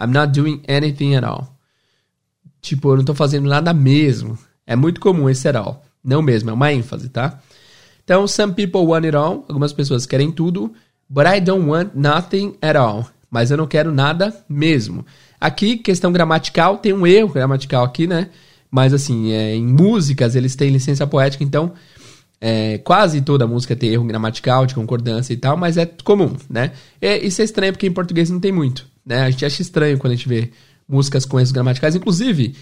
I'm 0.00 0.10
not 0.10 0.32
doing 0.32 0.62
anything 0.66 1.14
at 1.14 1.22
all. 1.22 1.56
Tipo, 2.60 2.90
eu 2.90 2.96
não 2.96 3.04
tô 3.04 3.14
fazendo 3.14 3.48
nada 3.48 3.72
mesmo. 3.72 4.36
É 4.66 4.76
muito 4.76 5.00
comum 5.00 5.28
esse 5.28 5.48
at 5.48 5.56
all. 5.56 5.84
Não 6.02 6.22
mesmo, 6.22 6.50
é 6.50 6.52
uma 6.52 6.72
ênfase, 6.72 7.08
tá? 7.08 7.40
Então, 8.02 8.26
some 8.26 8.52
people 8.52 8.82
want 8.82 9.04
it 9.04 9.16
all. 9.16 9.44
Algumas 9.48 9.72
pessoas 9.72 10.06
querem 10.06 10.30
tudo. 10.30 10.72
But 11.08 11.26
I 11.26 11.40
don't 11.40 11.66
want 11.66 11.94
nothing 11.94 12.56
at 12.60 12.76
all 12.76 13.06
mas 13.34 13.50
eu 13.50 13.56
não 13.56 13.66
quero 13.66 13.90
nada 13.90 14.32
mesmo. 14.48 15.04
Aqui, 15.40 15.76
questão 15.76 16.12
gramatical, 16.12 16.78
tem 16.78 16.92
um 16.92 17.04
erro 17.04 17.30
gramatical 17.30 17.82
aqui, 17.82 18.06
né? 18.06 18.28
Mas 18.70 18.94
assim, 18.94 19.32
é, 19.32 19.56
em 19.56 19.66
músicas 19.66 20.36
eles 20.36 20.54
têm 20.54 20.70
licença 20.70 21.04
poética, 21.04 21.42
então 21.42 21.72
é, 22.40 22.78
quase 22.78 23.20
toda 23.22 23.44
música 23.44 23.74
tem 23.74 23.90
erro 23.90 24.04
gramatical, 24.04 24.64
de 24.66 24.74
concordância 24.76 25.32
e 25.32 25.36
tal, 25.36 25.56
mas 25.56 25.76
é 25.76 25.84
comum, 26.04 26.36
né? 26.48 26.70
E, 27.02 27.26
isso 27.26 27.42
é 27.42 27.44
estranho 27.44 27.72
porque 27.72 27.88
em 27.88 27.92
português 27.92 28.30
não 28.30 28.38
tem 28.38 28.52
muito, 28.52 28.86
né? 29.04 29.22
A 29.22 29.30
gente 29.32 29.44
acha 29.44 29.60
estranho 29.60 29.98
quando 29.98 30.12
a 30.12 30.14
gente 30.14 30.28
vê 30.28 30.52
músicas 30.88 31.24
com 31.24 31.36
erros 31.36 31.50
gramaticais. 31.50 31.96
Inclusive, 31.96 32.54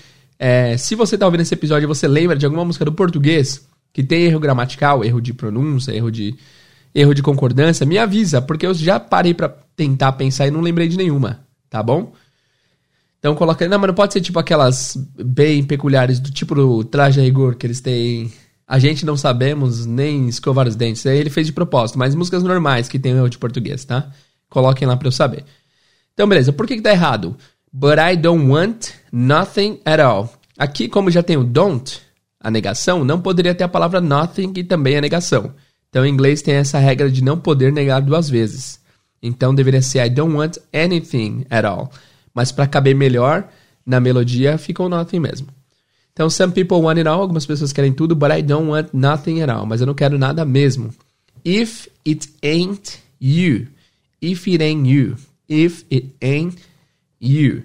é, 0.45 0.77
se 0.77 0.97
você 0.97 1.15
está 1.15 1.25
ouvindo 1.25 1.43
esse 1.43 1.55
episódio 1.55 1.87
e 1.87 1.87
você 1.87 2.09
lembra 2.09 2.37
de 2.37 2.45
alguma 2.45 2.65
música 2.65 2.85
do 2.85 2.93
português 2.93 3.65
que 3.93 4.03
tem 4.03 4.25
erro 4.25 4.41
gramatical, 4.41 5.05
erro 5.05 5.21
de 5.21 5.33
pronúncia, 5.33 5.93
erro 5.93 6.11
de 6.11 6.35
erro 6.93 7.15
de 7.15 7.23
concordância, 7.23 7.87
me 7.87 7.97
avisa, 7.97 8.43
porque 8.43 8.67
eu 8.67 8.75
já 8.75 8.99
parei 8.99 9.33
para 9.35 9.49
tentar 9.77 10.11
pensar 10.15 10.49
e 10.49 10.51
não 10.51 10.61
lembrei 10.61 10.89
de 10.89 10.97
nenhuma, 10.97 11.47
tá 11.71 11.81
bom? 11.81 12.13
Então 13.21 13.37
coloca. 13.37 13.69
Não, 13.69 13.79
mas 13.79 13.87
não 13.87 13.95
pode 13.95 14.15
ser 14.15 14.21
tipo 14.21 14.37
aquelas 14.37 14.97
bem 15.25 15.63
peculiares 15.63 16.19
do 16.19 16.33
tipo 16.33 16.57
do 16.57 16.83
traje 16.83 17.21
a 17.21 17.23
rigor 17.23 17.55
que 17.55 17.65
eles 17.65 17.81
têm. 17.81 18.33
A 18.67 18.81
gente 18.81 19.07
não 19.07 19.17
sabemos 19.17 19.87
nem 19.87 20.27
escovar 20.27 20.67
os 20.67 20.75
dentes. 20.75 21.07
Aí 21.07 21.19
ele 21.19 21.31
fez 21.31 21.47
de 21.47 21.53
propósito, 21.53 22.01
mas 22.01 22.17
músicas 22.17 22.43
normais 22.43 22.89
que 22.89 22.99
tem 22.99 23.13
erro 23.13 23.31
de 23.31 23.39
português, 23.39 23.85
tá? 23.85 24.11
Coloquem 24.49 24.89
lá 24.89 24.97
pra 24.97 25.07
eu 25.07 25.13
saber. 25.13 25.45
Então, 26.15 26.29
beleza. 26.29 26.53
Por 26.53 26.67
que, 26.67 26.75
que 26.75 26.83
tá 26.83 26.91
errado? 26.91 27.37
But 27.73 27.99
I 27.99 28.17
don't 28.17 28.51
want 28.51 28.91
nothing 29.11 29.81
at 29.85 29.99
all. 29.99 30.31
Aqui, 30.59 30.89
como 30.89 31.11
já 31.11 31.23
tem 31.23 31.39
o 31.39 31.45
don't, 31.45 32.01
a 32.39 32.51
negação, 32.51 33.03
não 33.03 33.21
poderia 33.21 33.55
ter 33.55 33.65
a 33.65 33.69
palavra 33.69 34.01
nothing, 34.01 34.53
que 34.53 34.63
também 34.63 34.97
é 34.97 35.01
negação. 35.01 35.55
Então, 35.89 36.05
em 36.05 36.13
inglês 36.13 36.43
tem 36.43 36.55
essa 36.55 36.79
regra 36.79 37.11
de 37.11 37.25
não 37.25 37.39
poder 37.39 37.73
negar 37.73 38.01
duas 38.01 38.29
vezes. 38.29 38.79
Então, 39.23 39.55
deveria 39.55 39.81
ser 39.81 40.05
I 40.05 40.11
don't 40.11 40.35
want 40.35 40.59
anything 40.73 41.47
at 41.49 41.65
all. 41.65 41.91
Mas 42.35 42.53
para 42.53 42.67
caber 42.67 42.95
melhor 42.95 43.49
na 43.87 44.01
melodia, 44.01 44.59
fica 44.59 44.83
o 44.83 44.89
nothing 44.89 45.21
mesmo. 45.21 45.49
Então, 46.13 46.29
some 46.29 46.53
people 46.53 46.77
want 46.79 46.99
it 46.99 47.09
all. 47.09 47.23
Algumas 47.23 47.47
pessoas 47.47 47.73
querem 47.73 47.93
tudo, 47.93 48.15
but 48.15 48.31
I 48.31 48.43
don't 48.43 48.69
want 48.69 48.89
nothing 48.93 49.41
at 49.41 49.49
all. 49.49 49.65
Mas 49.65 49.81
eu 49.81 49.87
não 49.87 49.95
quero 49.95 50.19
nada 50.19 50.45
mesmo. 50.45 50.95
If 51.45 51.89
it 52.07 52.29
ain't 52.43 52.99
you. 53.21 53.69
If 54.21 54.47
it 54.47 54.63
ain't 54.63 54.89
you. 54.89 55.17
If 55.49 55.85
it 55.91 56.15
ain't 56.21 56.59
you. 57.23 57.63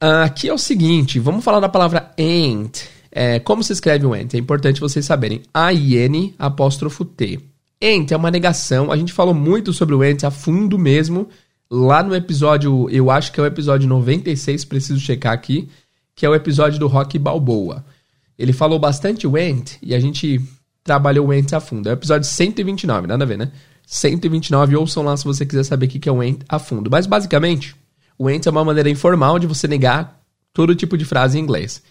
Aqui 0.00 0.48
é 0.48 0.54
o 0.54 0.58
seguinte, 0.58 1.18
vamos 1.18 1.44
falar 1.44 1.60
da 1.60 1.68
palavra 1.68 2.12
ain't. 2.18 2.88
É, 3.10 3.38
como 3.38 3.62
se 3.62 3.72
escreve 3.72 4.06
o 4.06 4.14
ent? 4.14 4.34
É 4.34 4.38
importante 4.38 4.80
vocês 4.80 5.04
saberem. 5.04 5.42
A-I-N 5.52 6.34
apóstrofo 6.38 7.04
T. 7.04 7.40
Ent 7.80 8.12
é 8.12 8.16
uma 8.16 8.30
negação. 8.30 8.92
A 8.92 8.96
gente 8.96 9.12
falou 9.12 9.34
muito 9.34 9.72
sobre 9.72 9.94
o 9.94 10.04
ent 10.04 10.24
a 10.24 10.30
fundo 10.30 10.78
mesmo. 10.78 11.28
Lá 11.70 12.02
no 12.02 12.14
episódio, 12.14 12.88
eu 12.90 13.10
acho 13.10 13.32
que 13.32 13.40
é 13.40 13.42
o 13.42 13.46
episódio 13.46 13.88
96, 13.88 14.64
preciso 14.64 15.00
checar 15.00 15.32
aqui, 15.32 15.68
que 16.14 16.24
é 16.24 16.28
o 16.28 16.34
episódio 16.34 16.78
do 16.78 16.86
Rock 16.86 17.18
Balboa. 17.18 17.84
Ele 18.38 18.52
falou 18.52 18.78
bastante 18.78 19.26
o 19.26 19.36
ent 19.36 19.76
e 19.82 19.94
a 19.94 20.00
gente 20.00 20.40
trabalhou 20.82 21.28
o 21.28 21.32
ent 21.32 21.52
a 21.52 21.60
fundo. 21.60 21.88
É 21.88 21.92
o 21.92 21.94
episódio 21.94 22.28
129, 22.28 23.06
nada 23.06 23.24
a 23.24 23.26
ver, 23.26 23.36
né? 23.36 23.52
129, 23.86 24.76
ouçam 24.76 25.02
lá 25.02 25.16
se 25.16 25.24
você 25.24 25.44
quiser 25.44 25.64
saber 25.64 25.86
o 25.86 25.88
que 25.88 26.08
é 26.08 26.12
o 26.12 26.22
ent 26.22 26.42
a 26.48 26.58
fundo. 26.58 26.90
Mas 26.90 27.06
basicamente, 27.06 27.74
o 28.18 28.28
ent 28.28 28.46
é 28.46 28.50
uma 28.50 28.64
maneira 28.64 28.90
informal 28.90 29.38
de 29.38 29.46
você 29.46 29.68
negar 29.68 30.20
todo 30.52 30.74
tipo 30.74 30.98
de 30.98 31.04
frase 31.04 31.38
em 31.38 31.42
inglês. 31.42 31.82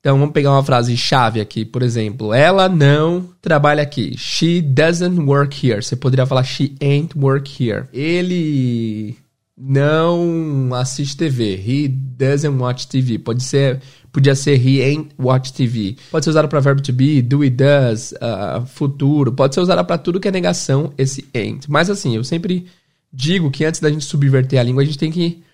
Então 0.00 0.18
vamos 0.18 0.32
pegar 0.32 0.50
uma 0.50 0.64
frase 0.64 0.96
chave 0.96 1.40
aqui, 1.40 1.64
por 1.64 1.80
exemplo, 1.80 2.34
ela 2.34 2.68
não 2.68 3.28
trabalha 3.40 3.82
aqui. 3.82 4.16
She 4.18 4.60
doesn't 4.60 5.20
work 5.20 5.66
here. 5.66 5.80
Você 5.80 5.94
poderia 5.94 6.26
falar 6.26 6.42
she 6.42 6.74
ain't 6.80 7.16
work 7.16 7.64
here. 7.64 7.84
Ele 7.92 9.16
não 9.56 10.74
assiste 10.74 11.16
TV. 11.16 11.54
He 11.54 11.86
doesn't 11.88 12.58
watch 12.60 12.88
TV. 12.88 13.16
Pode 13.18 13.44
ser, 13.44 13.80
podia 14.10 14.34
ser 14.34 14.56
he 14.56 14.82
ain't 14.82 15.10
watch 15.16 15.52
TV. 15.52 15.96
Pode 16.10 16.24
ser 16.24 16.30
usado 16.30 16.48
para 16.48 16.58
verbo 16.58 16.82
to 16.82 16.92
be, 16.92 17.22
do 17.22 17.42
it 17.42 17.54
does, 17.54 18.12
uh, 18.14 18.66
futuro. 18.66 19.32
Pode 19.32 19.54
ser 19.54 19.60
usado 19.60 19.84
para 19.84 19.98
tudo 19.98 20.18
que 20.18 20.26
é 20.26 20.32
negação 20.32 20.92
esse 20.98 21.24
ain't. 21.32 21.70
Mas 21.70 21.88
assim, 21.88 22.16
eu 22.16 22.24
sempre 22.24 22.66
digo 23.12 23.52
que 23.52 23.64
antes 23.64 23.80
da 23.80 23.88
gente 23.88 24.04
subverter 24.04 24.58
a 24.58 24.64
língua, 24.64 24.82
a 24.82 24.86
gente 24.86 24.98
tem 24.98 25.12
que 25.12 25.44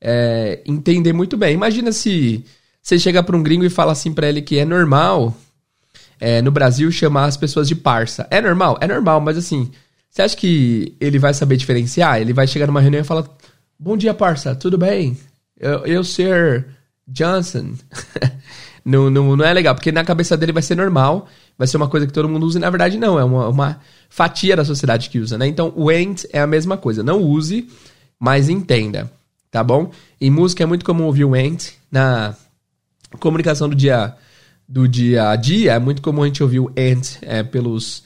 é, 0.00 0.60
entender 0.66 1.12
muito 1.12 1.36
bem. 1.36 1.54
Imagina 1.54 1.92
se 1.92 2.44
você 2.82 2.98
chega 2.98 3.22
para 3.22 3.36
um 3.36 3.42
gringo 3.42 3.64
e 3.64 3.70
fala 3.70 3.92
assim 3.92 4.12
para 4.12 4.28
ele 4.28 4.42
que 4.42 4.58
é 4.58 4.64
normal 4.64 5.36
é, 6.20 6.42
no 6.42 6.50
Brasil 6.50 6.90
chamar 6.90 7.26
as 7.26 7.36
pessoas 7.36 7.68
de 7.68 7.74
parça. 7.74 8.26
É 8.30 8.40
normal? 8.40 8.78
É 8.80 8.86
normal, 8.86 9.20
mas 9.20 9.36
assim, 9.36 9.70
você 10.10 10.22
acha 10.22 10.36
que 10.36 10.96
ele 11.00 11.18
vai 11.18 11.34
saber 11.34 11.56
diferenciar? 11.56 12.20
Ele 12.20 12.32
vai 12.32 12.46
chegar 12.46 12.66
numa 12.66 12.80
reunião 12.80 13.00
e 13.00 13.04
falar: 13.04 13.24
Bom 13.78 13.96
dia, 13.96 14.14
parça, 14.14 14.54
tudo 14.54 14.76
bem? 14.78 15.16
Eu, 15.58 15.86
eu 15.86 16.04
ser 16.04 16.66
Johnson. 17.06 17.74
não, 18.84 19.10
não, 19.10 19.36
não 19.36 19.44
é 19.44 19.52
legal, 19.52 19.74
porque 19.74 19.92
na 19.92 20.04
cabeça 20.04 20.36
dele 20.36 20.52
vai 20.52 20.62
ser 20.62 20.76
normal, 20.76 21.28
vai 21.56 21.66
ser 21.66 21.76
uma 21.76 21.88
coisa 21.88 22.06
que 22.06 22.12
todo 22.12 22.28
mundo 22.28 22.46
usa 22.46 22.58
e 22.58 22.60
na 22.60 22.70
verdade 22.70 22.98
não, 22.98 23.18
é 23.18 23.24
uma, 23.24 23.48
uma 23.48 23.80
fatia 24.08 24.56
da 24.56 24.64
sociedade 24.64 25.10
que 25.10 25.18
usa, 25.18 25.36
né? 25.36 25.46
Então 25.46 25.72
o 25.76 25.88
ain't 25.90 26.26
é 26.32 26.40
a 26.40 26.46
mesma 26.46 26.76
coisa. 26.76 27.02
Não 27.02 27.22
use, 27.22 27.68
mas 28.18 28.48
entenda, 28.48 29.10
tá 29.50 29.62
bom? 29.62 29.90
Em 30.20 30.30
música 30.30 30.62
é 30.62 30.66
muito 30.66 30.84
comum 30.84 31.04
ouvir 31.04 31.24
o 31.24 31.34
ain't 31.34 31.74
na 31.90 32.34
comunicação 33.18 33.68
do 33.68 33.74
dia, 33.74 34.14
do 34.68 34.86
dia 34.86 35.30
a 35.30 35.36
dia, 35.36 35.72
é 35.72 35.78
muito 35.78 36.02
comum 36.02 36.22
a 36.22 36.26
gente 36.26 36.42
ouvir 36.42 36.60
o 36.60 36.68
and 36.70 37.02
é, 37.22 37.42
pelos 37.42 37.98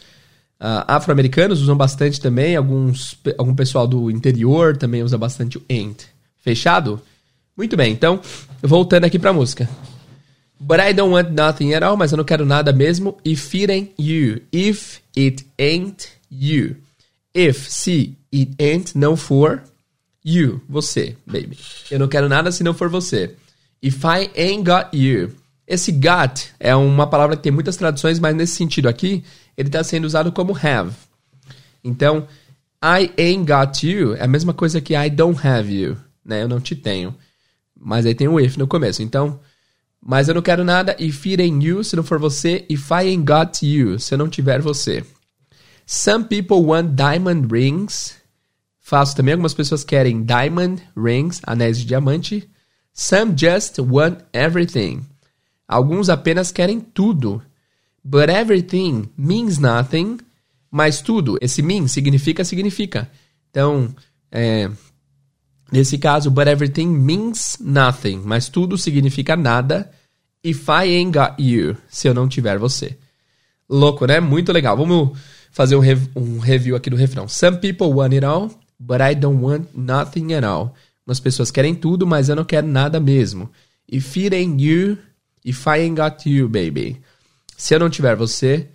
uh, 0.60 0.86
afro-americanos, 0.86 1.60
usam 1.60 1.76
bastante 1.76 2.20
também, 2.20 2.56
alguns, 2.56 3.18
algum 3.36 3.54
pessoal 3.54 3.86
do 3.86 4.10
interior 4.10 4.76
também 4.76 5.02
usa 5.02 5.18
bastante 5.18 5.58
o 5.58 5.62
and. 5.70 5.96
Fechado? 6.38 7.00
Muito 7.56 7.76
bem, 7.76 7.92
então, 7.92 8.20
voltando 8.62 9.04
aqui 9.04 9.18
pra 9.18 9.32
música. 9.32 9.68
But 10.58 10.78
I 10.78 10.92
don't 10.92 11.12
want 11.12 11.30
nothing 11.30 11.74
at 11.74 11.82
all, 11.82 11.96
mas 11.96 12.12
eu 12.12 12.16
não 12.16 12.24
quero 12.24 12.46
nada 12.46 12.72
mesmo. 12.72 13.18
If 13.24 13.52
it 13.54 13.70
ain't 13.70 13.92
you. 13.98 14.42
If 14.52 15.00
it 15.16 15.44
ain't 15.58 16.08
you. 16.30 16.76
If, 17.34 17.68
se 17.68 18.16
it 18.32 18.54
ain't 18.60 18.96
não 18.96 19.16
for 19.16 19.60
you, 20.24 20.60
você, 20.68 21.16
baby. 21.26 21.58
Eu 21.90 21.98
não 21.98 22.08
quero 22.08 22.28
nada 22.28 22.50
se 22.50 22.62
não 22.62 22.74
for 22.74 22.88
você. 22.88 23.34
If 23.82 24.02
I 24.04 24.30
ain't 24.36 24.62
got 24.68 24.94
you. 24.94 25.32
Esse 25.66 25.92
got 25.92 26.50
é 26.58 26.74
uma 26.74 27.06
palavra 27.06 27.36
que 27.36 27.42
tem 27.42 27.52
muitas 27.52 27.76
traduções, 27.76 28.18
mas 28.18 28.34
nesse 28.34 28.56
sentido 28.56 28.88
aqui, 28.88 29.24
ele 29.56 29.68
está 29.68 29.82
sendo 29.82 30.04
usado 30.04 30.30
como 30.32 30.56
have. 30.56 30.92
Então, 31.82 32.26
I 32.82 33.12
ain't 33.16 33.46
got 33.46 33.82
you 33.82 34.14
é 34.14 34.24
a 34.24 34.28
mesma 34.28 34.52
coisa 34.52 34.80
que 34.80 34.94
I 34.94 35.08
don't 35.08 35.46
have 35.46 35.72
you, 35.72 35.96
né? 36.24 36.42
Eu 36.42 36.48
não 36.48 36.60
te 36.60 36.74
tenho. 36.74 37.14
Mas 37.78 38.04
aí 38.06 38.14
tem 38.14 38.28
o 38.28 38.40
if 38.40 38.56
no 38.56 38.66
começo. 38.66 39.02
Então, 39.02 39.40
mas 40.04 40.28
eu 40.28 40.34
não 40.34 40.42
quero 40.42 40.64
nada 40.64 40.96
if 40.98 41.24
it 41.26 41.40
ain't 41.40 41.64
you, 41.64 41.84
se 41.84 41.94
não 41.94 42.02
for 42.02 42.18
você. 42.18 42.64
If 42.68 42.90
I 42.90 43.06
ain't 43.08 43.24
got 43.24 43.62
you, 43.62 43.98
se 43.98 44.14
eu 44.14 44.18
não 44.18 44.28
tiver 44.28 44.60
você. 44.60 45.04
Some 45.86 46.24
people 46.24 46.64
want 46.64 46.96
diamond 46.96 47.48
rings. 47.52 48.16
Faço 48.92 49.16
também. 49.16 49.32
Algumas 49.32 49.54
pessoas 49.54 49.82
querem 49.82 50.22
diamond 50.22 50.82
rings, 50.94 51.40
anéis 51.46 51.78
de 51.78 51.86
diamante. 51.86 52.46
Some 52.92 53.32
just 53.34 53.78
want 53.78 54.18
everything. 54.34 55.06
Alguns 55.66 56.10
apenas 56.10 56.52
querem 56.52 56.78
tudo. 56.78 57.40
But 58.04 58.28
everything 58.28 59.08
means 59.16 59.56
nothing. 59.56 60.18
Mas 60.70 61.00
tudo, 61.00 61.38
esse 61.40 61.62
mean 61.62 61.88
significa, 61.88 62.44
significa. 62.44 63.10
Então, 63.50 63.94
é, 64.30 64.70
nesse 65.72 65.96
caso, 65.96 66.30
but 66.30 66.46
everything 66.46 66.88
means 66.88 67.56
nothing. 67.60 68.20
Mas 68.22 68.50
tudo 68.50 68.76
significa 68.76 69.34
nada. 69.34 69.90
If 70.44 70.68
I 70.68 70.98
ain't 70.98 71.16
got 71.18 71.40
you, 71.40 71.78
se 71.88 72.08
eu 72.08 72.12
não 72.12 72.28
tiver 72.28 72.58
você. 72.58 72.98
Louco, 73.70 74.04
né? 74.04 74.20
Muito 74.20 74.52
legal. 74.52 74.76
Vamos 74.76 75.18
fazer 75.50 75.76
um, 75.76 75.80
rev 75.80 76.08
um 76.14 76.38
review 76.38 76.76
aqui 76.76 76.90
do 76.90 76.96
refrão. 76.96 77.26
Some 77.26 77.56
people 77.56 77.86
want 77.86 78.12
it 78.12 78.22
all, 78.22 78.50
but 78.78 79.00
I 79.00 79.14
don't 79.14 79.42
want 79.42 79.68
nothing 79.74 80.32
at 80.34 80.44
all. 80.44 80.74
Umas 81.06 81.20
pessoas 81.20 81.50
querem 81.50 81.74
tudo, 81.74 82.06
mas 82.06 82.28
eu 82.28 82.36
não 82.36 82.44
quero 82.44 82.66
nada 82.66 83.00
mesmo. 83.00 83.50
If 83.90 84.16
it 84.16 84.34
ain't 84.34 84.62
you, 84.62 84.98
if 85.44 85.66
I 85.66 85.80
ain't 85.80 86.00
got 86.00 86.26
you, 86.26 86.48
baby. 86.48 87.00
Se 87.56 87.74
eu 87.74 87.80
não 87.80 87.90
tiver 87.90 88.16
você, 88.16 88.68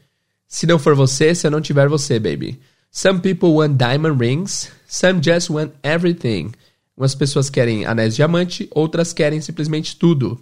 se 0.47 0.65
não 0.65 0.79
for 0.79 0.95
você, 0.95 1.33
se 1.33 1.47
eu 1.47 1.51
não 1.51 1.61
tiver 1.61 1.87
você, 1.87 2.19
baby. 2.19 2.59
Some 2.91 3.19
people 3.19 3.49
want 3.49 3.77
diamond 3.77 4.19
rings, 4.19 4.71
some 4.87 5.21
just 5.21 5.49
want 5.49 5.71
everything. 5.83 6.51
Umas 6.95 7.13
pessoas 7.13 7.49
querem 7.49 7.85
anéis 7.85 8.13
de 8.13 8.17
diamante, 8.17 8.67
outras 8.71 9.13
querem 9.13 9.39
simplesmente 9.39 9.95
tudo. 9.95 10.39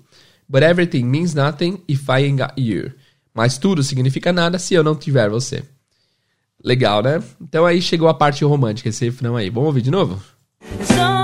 But 0.47 0.63
everything 0.63 1.03
means 1.03 1.33
nothing 1.33 1.81
if 1.87 2.07
I 2.07 2.23
ain't 2.23 2.41
got 2.41 2.53
you. 2.57 2.91
Mas 3.33 3.57
tudo 3.57 3.83
significa 3.83 4.31
nada 4.31 4.57
se 4.57 4.73
eu 4.73 4.83
não 4.83 4.95
tiver 4.95 5.29
você. 5.29 5.63
Legal, 6.65 7.03
né? 7.03 7.21
Então 7.39 7.63
aí 7.63 7.79
chegou 7.79 8.07
a 8.07 8.13
parte 8.13 8.43
romântica, 8.43 8.89
esse 8.89 9.05
refrão 9.05 9.35
aí. 9.35 9.51
Vamos 9.51 9.67
ouvir 9.67 9.83
de 9.83 9.91
novo? 9.91 10.19
Some 10.83 11.14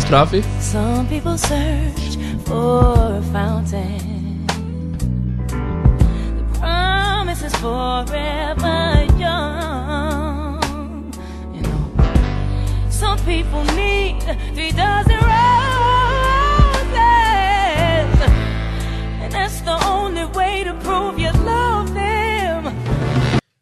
estrofe. 0.00 0.42
Some 0.60 1.06
people 1.08 1.36
search 1.36 2.16
for 2.46 3.18
a 3.18 3.22
fountain. 3.32 4.46
The 6.36 6.44
promise 6.58 7.42
is 7.42 7.54
forever 7.56 9.06
young. 9.18 10.60
You 11.54 11.62
know, 11.62 11.82
some 12.90 13.18
people 13.24 13.62
need 13.76 14.22
three 14.54 14.72
dozen 14.72 15.20
roses, 15.32 15.70
and 19.22 19.32
that's 19.32 19.60
the 19.62 19.78
only 19.86 20.24
way 20.36 20.64
to 20.64 20.74
prove 20.82 21.18
you 21.18 21.30
love 21.44 21.92
them. 21.94 22.72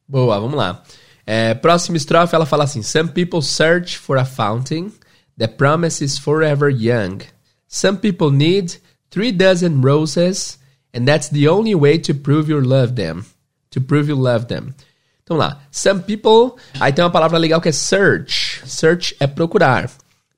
Boa, 0.06 0.40
vamos 0.40 0.54
lá. 0.56 0.82
É, 1.26 1.52
próxima 1.54 1.96
estrofe, 1.96 2.34
ela 2.34 2.46
fala 2.46 2.64
assim: 2.64 2.82
Some 2.82 3.10
people 3.10 3.42
search 3.42 3.98
for 3.98 4.16
a 4.16 4.24
fountain. 4.24 4.92
The 5.38 5.46
promise 5.46 6.02
is 6.02 6.18
forever 6.18 6.68
young. 6.68 7.22
Some 7.68 7.98
people 7.98 8.32
need 8.32 8.76
three 9.10 9.30
dozen 9.30 9.80
roses, 9.80 10.58
and 10.92 11.06
that's 11.06 11.28
the 11.28 11.46
only 11.46 11.76
way 11.76 11.98
to 11.98 12.12
prove 12.12 12.48
you 12.48 12.60
love 12.60 12.96
them. 12.96 13.24
To 13.70 13.80
prove 13.80 14.08
you 14.08 14.16
love 14.16 14.46
them. 14.46 14.74
Então 15.22 15.36
lá, 15.36 15.60
some 15.70 16.02
people. 16.02 16.56
Aí 16.80 16.92
tem 16.92 17.04
uma 17.04 17.10
palavra 17.10 17.38
legal 17.38 17.60
que 17.60 17.68
é 17.68 17.72
search. 17.72 18.62
Search 18.66 19.14
é 19.20 19.26
procurar. 19.28 19.90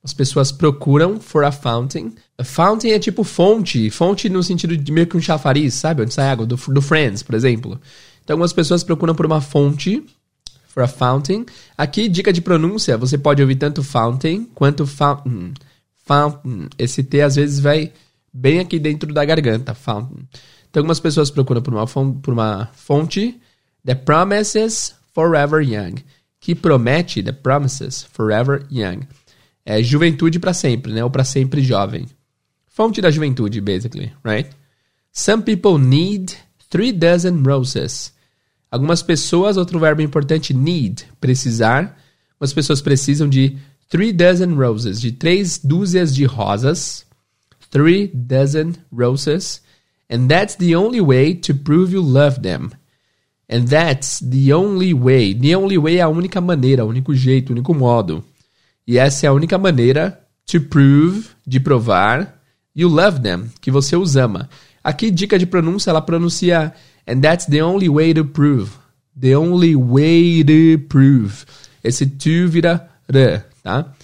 As 0.02 0.12
pessoas 0.12 0.52
procuram 0.52 1.18
for 1.18 1.44
a 1.44 1.52
fountain. 1.52 2.12
A 2.36 2.44
fountain 2.44 2.90
é 2.92 2.98
tipo 2.98 3.24
fonte. 3.24 3.88
Fonte 3.90 4.28
no 4.28 4.42
sentido 4.42 4.76
de 4.76 4.92
meio 4.92 5.06
que 5.06 5.16
um 5.16 5.20
chafariz, 5.20 5.74
sabe? 5.74 6.02
Onde 6.02 6.12
sai 6.12 6.28
água. 6.28 6.44
Do, 6.44 6.56
do 6.56 6.82
Friends, 6.82 7.22
por 7.22 7.34
exemplo. 7.34 7.80
Então 8.22 8.34
algumas 8.34 8.52
pessoas 8.52 8.84
procuram 8.84 9.14
por 9.14 9.24
uma 9.24 9.40
fonte. 9.40 10.04
For 10.72 10.85
a 10.85 10.88
fountain. 10.88 11.44
Aqui, 11.76 12.09
dica 12.09 12.33
de 12.33 12.40
pronúncia. 12.40 12.96
Você 12.96 13.18
pode 13.18 13.42
ouvir 13.42 13.56
tanto 13.56 13.83
fountain 13.83 14.44
quanto 14.54 14.87
fountain. 14.87 15.52
Fountain. 16.06 16.68
Esse 16.78 17.02
T 17.02 17.20
às 17.20 17.35
vezes 17.35 17.59
vai 17.59 17.92
bem 18.33 18.61
aqui 18.61 18.78
dentro 18.78 19.12
da 19.12 19.24
garganta. 19.24 19.74
Fountain. 19.74 20.28
Então 20.70 20.80
algumas 20.80 21.00
pessoas 21.00 21.28
procuram 21.28 21.61
por 21.61 21.74
uma, 21.74 21.87
por 21.87 22.33
uma 22.33 22.70
fonte. 22.72 23.37
The 23.85 23.96
promises 23.96 24.94
forever 25.12 25.61
young. 25.61 25.96
Que 26.38 26.54
promete, 26.54 27.20
the 27.20 27.33
promises 27.33 28.04
forever 28.04 28.64
young. 28.70 29.00
É 29.66 29.83
juventude 29.83 30.38
para 30.38 30.54
sempre, 30.54 30.92
né? 30.92 31.02
Ou 31.02 31.11
para 31.11 31.24
sempre 31.24 31.62
jovem. 31.62 32.06
Fonte 32.68 33.00
da 33.00 33.11
juventude, 33.11 33.61
basically, 33.61 34.12
right? 34.24 34.48
Some 35.12 35.42
people 35.42 35.78
need 35.78 36.33
three 36.70 36.92
dozen 36.92 37.42
roses. 37.42 38.12
Algumas 38.70 39.02
pessoas, 39.02 39.56
outro 39.56 39.78
verbo 39.78 40.00
importante, 40.00 40.54
need, 40.54 41.04
precisar. 41.20 41.98
Algumas 42.35 42.52
pessoas 42.52 42.80
precisam 42.80 43.28
de 43.28 43.59
three 43.88 44.12
dozen 44.12 44.54
roses, 44.54 45.00
de 45.00 45.11
três 45.11 45.59
dúzias 45.59 46.14
de 46.14 46.24
rosas. 46.24 47.04
Three 47.70 48.09
dozen 48.14 48.74
roses. 48.92 49.62
And 50.11 50.26
that's 50.26 50.56
the 50.56 50.76
only 50.76 51.00
way 51.00 51.35
to 51.35 51.54
prove 51.54 51.92
you 51.92 52.02
love 52.02 52.40
them. 52.40 52.70
And 53.48 53.64
that's 53.64 54.20
the 54.20 54.52
only 54.54 54.94
way. 54.94 55.35
The 55.35 55.56
only 55.56 55.76
way 55.76 55.96
é 55.96 56.02
a 56.02 56.09
única 56.09 56.40
maneira, 56.40 56.85
o 56.85 56.88
único 56.88 57.14
jeito, 57.14 57.50
o 57.50 57.52
único 57.52 57.74
modo. 57.74 58.24
E 58.87 58.98
essa 58.98 59.26
é 59.26 59.28
a 59.28 59.33
única 59.33 59.59
maneira 59.59 60.20
to 60.46 60.61
prove, 60.61 61.28
de 61.46 61.61
provar, 61.61 62.40
you 62.74 62.88
love 62.88 63.20
them, 63.20 63.50
que 63.61 63.70
você 63.70 63.96
os 63.96 64.16
ama. 64.16 64.48
Aqui, 64.83 65.11
dica 65.11 65.38
de 65.38 65.46
pronúncia, 65.46 65.90
ela 65.90 66.00
pronuncia 66.00 66.72
and 67.06 67.20
that's 67.20 67.46
the 67.46 67.62
only 67.62 67.88
way 67.88 68.12
to 68.14 68.24
prove. 68.24 68.78
The 69.16 69.34
only 69.34 69.74
way 69.76 70.42
to 70.44 70.78
prove. 70.88 71.44
Esse 71.82 72.06
to 72.06 72.48
vira 72.48 72.88
r, 73.12 73.44
tá? 73.62 73.94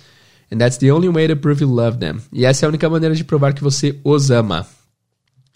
And 0.51 0.59
that's 0.59 0.79
the 0.79 0.91
only 0.91 1.09
way 1.09 1.27
to 1.27 1.37
prove 1.37 1.61
you 1.61 1.73
love 1.73 1.99
them. 1.99 2.21
E 2.33 2.45
essa 2.45 2.65
é 2.65 2.67
a 2.67 2.69
única 2.69 2.89
maneira 2.89 3.15
de 3.15 3.25
provar 3.25 3.53
que 3.53 3.63
você 3.63 3.99
os 4.05 4.31
ama. 4.31 4.67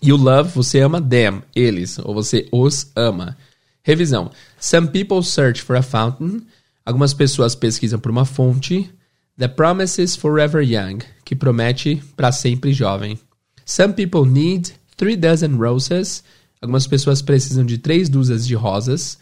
You 0.03 0.17
love, 0.17 0.51
você 0.51 0.81
ama 0.81 1.01
them, 1.01 1.43
eles, 1.55 1.99
ou 1.99 2.15
você 2.15 2.49
os 2.51 2.91
ama. 2.97 3.37
Revisão. 3.83 4.31
Some 4.59 4.89
people 4.89 5.23
search 5.23 5.63
for 5.63 5.77
a 5.77 5.83
fountain. 5.83 6.43
Algumas 6.85 7.15
pessoas 7.15 7.55
pesquisam 7.55 8.01
por 8.01 8.11
uma 8.11 8.25
fonte. 8.25 8.91
The 9.39 9.49
promises 9.49 10.17
forever 10.17 10.63
young, 10.63 10.99
que 11.25 11.37
promete 11.37 12.03
para 12.17 12.33
sempre 12.33 12.73
jovem. 12.73 13.19
Some 13.65 13.95
people 13.95 14.27
need 14.27 14.73
three 14.97 15.17
dozen 15.17 15.57
roses. 15.57 16.23
Algumas 16.61 16.87
pessoas 16.87 17.23
precisam 17.23 17.65
de 17.65 17.79
três 17.79 18.09
dúzias 18.09 18.47
de 18.47 18.55
rosas. 18.55 19.19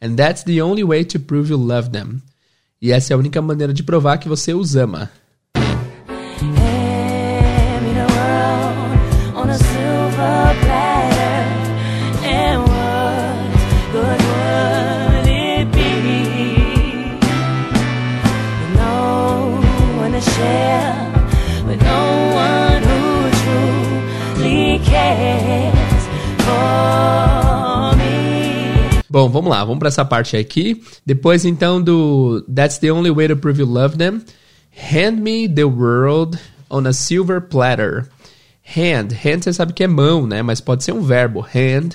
And 0.00 0.14
that's 0.14 0.42
the 0.42 0.62
only 0.62 0.84
way 0.84 1.04
to 1.04 1.20
prove 1.20 1.50
you 1.50 1.56
love 1.56 1.90
them. 1.90 2.20
E 2.80 2.90
essa 2.90 3.12
é 3.12 3.14
a 3.14 3.18
única 3.18 3.40
maneira 3.40 3.72
de 3.72 3.82
provar 3.82 4.18
que 4.18 4.28
você 4.28 4.52
os 4.52 4.76
ama. 4.76 5.10
Bom, 29.12 29.28
vamos 29.28 29.50
lá, 29.50 29.62
vamos 29.62 29.78
pra 29.78 29.88
essa 29.88 30.06
parte 30.06 30.38
aqui. 30.38 30.82
Depois, 31.04 31.44
então, 31.44 31.82
do 31.82 32.40
That's 32.44 32.78
the 32.78 32.90
only 32.90 33.10
way 33.10 33.28
to 33.28 33.36
prove 33.36 33.60
you 33.60 33.66
love 33.66 33.98
them. 33.98 34.22
Hand 34.74 35.20
me 35.20 35.46
the 35.46 35.64
world 35.64 36.38
on 36.70 36.86
a 36.86 36.94
silver 36.94 37.38
platter. 37.38 38.08
Hand, 38.64 39.12
hand 39.12 39.42
você 39.42 39.52
sabe 39.52 39.74
que 39.74 39.84
é 39.84 39.86
mão, 39.86 40.26
né? 40.26 40.40
Mas 40.40 40.62
pode 40.62 40.82
ser 40.82 40.92
um 40.92 41.02
verbo. 41.02 41.40
Hand 41.42 41.90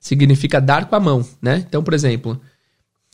significa 0.00 0.62
dar 0.62 0.86
com 0.86 0.96
a 0.96 1.00
mão, 1.00 1.22
né? 1.42 1.62
Então, 1.68 1.82
por 1.82 1.92
exemplo, 1.92 2.40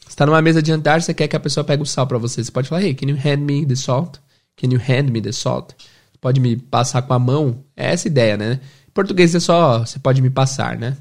você 0.07 0.15
tá 0.15 0.25
numa 0.25 0.41
mesa 0.41 0.63
de 0.63 0.69
jantar, 0.69 1.03
você 1.03 1.13
quer 1.13 1.27
que 1.27 1.35
a 1.35 1.41
pessoa 1.41 1.65
pegue 1.65 1.83
o 1.83 1.87
sal 1.87 2.07
pra 2.07 2.17
você. 2.17 2.45
Você 2.45 2.53
pode 2.53 2.69
falar, 2.69 2.85
hey, 2.85 2.95
can 2.95 3.09
you 3.09 3.17
hand 3.17 3.39
me 3.39 3.67
the 3.67 3.75
salt? 3.75 4.21
Can 4.57 4.69
you 4.71 4.79
hand 4.79 5.11
me 5.11 5.21
the 5.21 5.33
salt? 5.33 5.75
Pode 6.21 6.39
me 6.39 6.55
passar 6.55 7.03
com 7.03 7.13
a 7.13 7.19
mão? 7.19 7.65
É 7.77 7.93
essa 7.93 8.07
ideia, 8.07 8.37
né? 8.37 8.61
Em 8.87 8.93
português 8.93 9.35
é 9.35 9.41
só, 9.41 9.81
você 9.81 9.99
pode 9.99 10.23
me 10.23 10.31
passar, 10.31 10.79
né? 10.79 10.97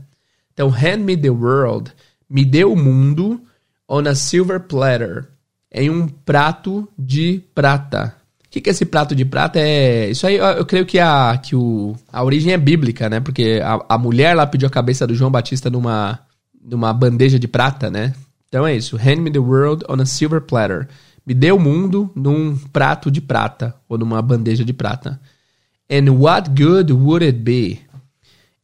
Então, 0.52 0.70
hand 0.70 1.04
me 1.04 1.16
the 1.16 1.30
world. 1.30 1.92
Me 2.30 2.44
dê 2.44 2.64
o 2.64 2.76
mundo 2.76 3.42
on 3.88 4.08
a 4.08 4.16
silver 4.16 4.60
platter. 4.62 5.28
Em 5.72 5.90
um 5.90 6.08
prato 6.08 6.88
de 6.98 7.44
prata. 7.54 8.16
O 8.46 8.50
que, 8.50 8.62
que 8.62 8.70
é 8.70 8.72
esse 8.72 8.86
prato 8.86 9.14
de 9.14 9.26
prata? 9.26 9.60
É. 9.60 10.10
Isso 10.10 10.26
aí 10.26 10.36
eu, 10.36 10.46
eu 10.46 10.66
creio 10.66 10.86
que, 10.86 11.00
a, 11.00 11.38
que 11.38 11.56
o, 11.56 11.96
a 12.12 12.24
origem 12.24 12.54
é 12.54 12.58
bíblica, 12.58 13.10
né? 13.10 13.20
Porque 13.20 13.62
a, 13.62 13.86
a 13.90 13.98
mulher 13.98 14.34
lá 14.34 14.48
pediu 14.48 14.68
a 14.68 14.72
cabeça 14.72 15.06
do 15.06 15.14
João 15.14 15.30
Batista 15.30 15.70
numa, 15.70 16.20
numa 16.64 16.94
bandeja 16.94 17.38
de 17.38 17.48
prata, 17.48 17.90
né? 17.92 18.14
Então 18.48 18.66
é 18.66 18.76
isso. 18.76 18.96
Hand 18.96 19.18
me 19.18 19.30
the 19.30 19.40
world 19.40 19.84
on 19.90 20.02
a 20.02 20.06
silver 20.06 20.42
platter. 20.42 20.88
Me 21.26 21.34
dê 21.34 21.52
o 21.52 21.60
mundo 21.60 22.10
num 22.16 22.56
prato 22.56 23.12
de 23.12 23.20
prata. 23.20 23.76
Ou 23.90 23.98
numa 23.98 24.22
bandeja 24.22 24.64
de 24.64 24.74
prata. 24.74 25.20
And 25.92 26.12
what 26.12 26.50
good 26.50 26.94
would 26.94 27.26
it 27.26 27.40
be? 27.40 27.82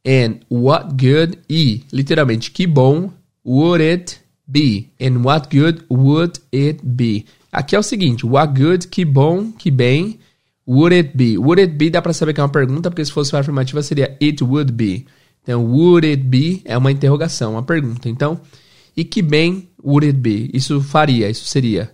And 0.06 0.40
what 0.50 0.92
good 0.92 1.40
e, 1.50 1.84
literalmente, 1.92 2.52
que 2.52 2.66
bom 2.66 3.12
would 3.46 3.84
it 3.84 4.24
be? 4.48 4.92
And 5.00 5.24
what 5.24 5.50
good 5.50 5.84
would 5.90 6.40
it 6.52 6.82
be? 6.84 7.26
Aqui 7.52 7.76
é 7.76 7.80
o 7.80 7.84
seguinte, 7.84 8.26
what 8.26 8.60
good, 8.60 8.88
que 8.88 9.06
bom, 9.06 9.52
que 9.52 9.70
bem, 9.70 10.20
would 10.68 10.96
it 10.96 11.16
be? 11.16 11.38
Would 11.38 11.62
it 11.62 11.74
be 11.74 11.90
dá 11.90 12.02
pra 12.02 12.14
saber 12.14 12.34
que 12.34 12.40
é 12.40 12.44
uma 12.44 12.50
pergunta, 12.50 12.90
porque 12.90 13.06
se 13.06 13.12
fosse 13.12 13.34
uma 13.34 13.42
afirmativa 13.42 13.82
seria 13.82 14.18
it 14.22 14.44
would 14.44 14.72
be. 14.72 15.06
Então, 15.44 15.64
would 15.66 16.08
it 16.08 16.24
be 16.24 16.62
é 16.66 16.78
uma 16.78 16.92
interrogação, 16.92 17.54
uma 17.54 17.64
pergunta. 17.64 18.10
Então, 18.10 18.40
e 18.96 19.04
que 19.04 19.22
bem 19.22 19.70
would 19.84 20.08
it 20.08 20.18
be? 20.18 20.50
Isso 20.54 20.82
faria, 20.82 21.30
isso 21.30 21.46
seria. 21.46 21.94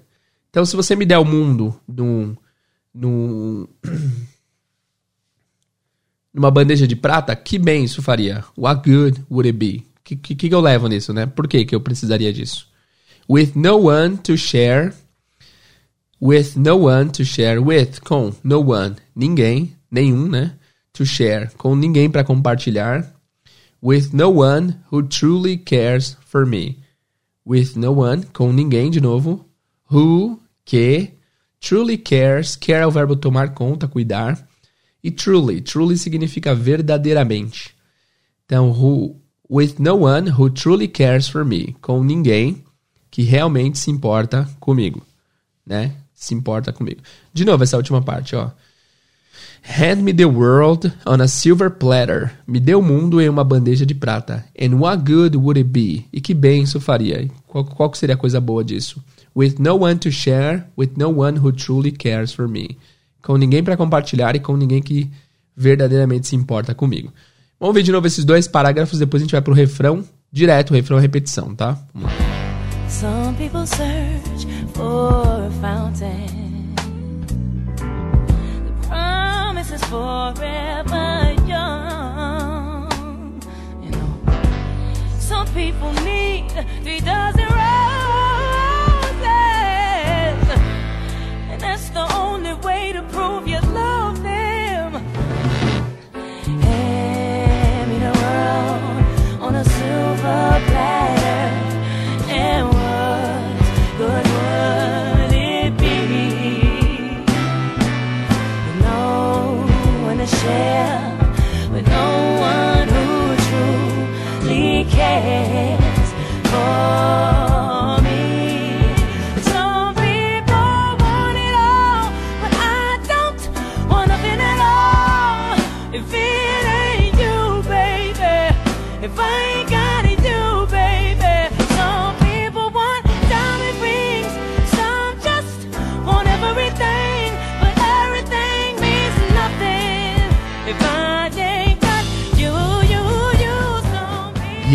Então, 0.50 0.66
se 0.66 0.76
você 0.76 0.96
me 0.96 1.06
der 1.06 1.18
o 1.18 1.26
mundo 1.26 1.80
num, 1.88 2.36
num, 2.94 3.68
numa 6.34 6.52
bandeja 6.52 6.88
de 6.88 6.96
prata, 6.96 7.36
que 7.36 7.60
bem 7.60 7.84
isso 7.84 8.02
faria. 8.02 8.46
What 8.58 8.90
good 8.90 9.24
would 9.30 9.50
it 9.50 9.58
be? 9.58 9.88
Que, 10.15 10.36
que, 10.36 10.50
que 10.50 10.56
eu 10.56 10.62
levo 10.62 10.88
nisso, 10.88 11.13
né? 11.13 11.26
Por 11.26 11.48
que, 11.48 11.65
que 11.65 11.76
eu 11.76 11.82
precisaria 11.82 12.34
disso? 12.34 12.67
With 13.30 13.52
no 13.56 13.88
one 13.88 14.17
to 14.17 14.36
share. 14.36 14.93
With 16.19 16.56
no 16.56 16.88
one 16.88 17.12
to 17.12 17.24
share. 17.24 17.60
With, 17.60 18.02
com, 18.04 18.34
no 18.43 18.60
one. 18.60 18.95
Ninguém, 19.15 19.76
nenhum, 19.91 20.28
né? 20.28 20.56
To 20.93 21.06
share. 21.06 21.52
Com 21.58 21.76
ninguém 21.76 22.10
para 22.10 22.24
compartilhar. 22.24 23.13
With 23.82 24.10
no 24.12 24.41
one 24.41 24.78
who 24.91 25.04
truly 25.04 25.58
cares 25.58 26.17
for 26.26 26.45
me. 26.45 26.80
With 27.45 27.76
no 27.76 28.00
one, 28.00 28.24
com 28.34 28.52
ninguém, 28.52 28.89
de 28.89 29.00
novo. 29.00 29.45
Who, 29.91 30.39
que. 30.65 31.13
Truly 31.60 31.98
cares. 32.00 32.56
Care 32.56 32.82
é 32.84 32.88
o 32.88 32.91
verbo 32.91 33.15
tomar 33.15 33.54
conta, 33.54 33.88
cuidar. 33.88 34.48
E 35.04 35.12
truly. 35.12 35.62
Truly 35.62 35.98
significa 35.98 36.56
verdadeiramente. 36.56 37.76
Então, 38.45 38.72
who, 38.72 39.22
with 39.50 39.80
no 39.80 39.96
one 39.96 40.28
who 40.28 40.50
truly 40.50 40.88
cares 40.88 41.28
for 41.28 41.44
me. 41.44 41.76
Com 41.82 42.04
ninguém 42.04 42.64
que 43.10 43.24
realmente 43.24 43.78
se 43.78 43.90
importa 43.90 44.48
comigo. 44.60 45.02
Né? 45.66 45.94
Se 46.14 46.34
importa 46.34 46.72
comigo. 46.72 47.02
De 47.34 47.44
novo, 47.44 47.64
essa 47.64 47.78
última 47.78 48.02
parte, 48.02 48.36
ó. 48.36 48.52
Hand 49.62 50.04
me 50.04 50.14
the 50.14 50.26
world 50.26 50.92
on 51.06 51.22
a 51.22 51.28
silver 51.28 51.70
platter. 51.70 52.32
Me 52.48 52.60
dê 52.60 52.74
o 52.76 52.82
mundo 52.82 53.22
em 53.22 53.28
uma 53.28 53.44
bandeja 53.44 53.86
de 53.86 53.94
prata. 53.94 54.46
And 54.60 54.78
what 54.78 55.04
good 55.04 55.38
would 55.38 55.60
it 55.60 55.70
be? 55.70 56.06
E 56.14 56.22
que 56.22 56.34
bem 56.34 56.64
isso 56.64 56.80
faria? 56.80 57.30
Qual, 57.48 57.66
qual 57.66 57.94
seria 57.94 58.16
a 58.16 58.18
coisa 58.18 58.40
boa 58.40 58.64
disso? 58.64 59.04
With 59.36 59.56
no 59.60 59.76
one 59.84 59.98
to 60.00 60.12
share, 60.12 60.66
with 60.78 60.92
no 60.98 61.10
one 61.10 61.40
who 61.40 61.52
truly 61.52 61.92
cares 61.92 62.32
for 62.32 62.48
me. 62.48 62.78
Com 63.22 63.38
ninguém 63.38 63.64
para 63.64 63.78
compartilhar 63.78 64.36
e 64.36 64.40
com 64.40 64.56
ninguém 64.56 64.82
que 64.82 65.10
verdadeiramente 65.56 66.28
se 66.28 66.36
importa 66.36 66.74
comigo. 66.74 67.12
Vamos 67.60 67.76
ver 67.76 67.84
de 67.84 67.91
novo 67.91 68.08
esses 68.08 68.24
dois 68.24 68.48
parágrafos, 68.48 69.00
depois 69.00 69.22
a 69.22 69.26
gente 69.26 69.34
vai 69.34 69.41
pro 69.41 69.54
refrão 69.54 70.02
direto, 70.32 70.74
refrão 70.74 70.98
repetição, 70.98 71.54
tá? 71.54 71.78
Vamos 71.93 72.10
lá. 72.10 72.15
Some 72.88 73.36
people 73.36 73.67
search 73.67 74.48
for 74.74 75.45
a 75.45 75.52
fountain. 75.62 76.74
The 78.65 78.88
promise 78.88 79.74
is 79.76 79.84
forever 79.84 81.36
young. 81.45 82.88
You 83.84 83.91
know, 83.91 84.10
some 85.19 85.45
people 85.54 85.91
need 86.04 86.48
three 86.84 87.02
dozen 87.02 87.45
roses, 87.45 88.00
and 91.52 91.60
that's 91.60 91.89
the 91.89 92.08
only 92.15 92.54
way 92.63 92.93
to 92.93 93.04
prove 93.12 93.48
you 93.50 93.60
love 93.74 93.79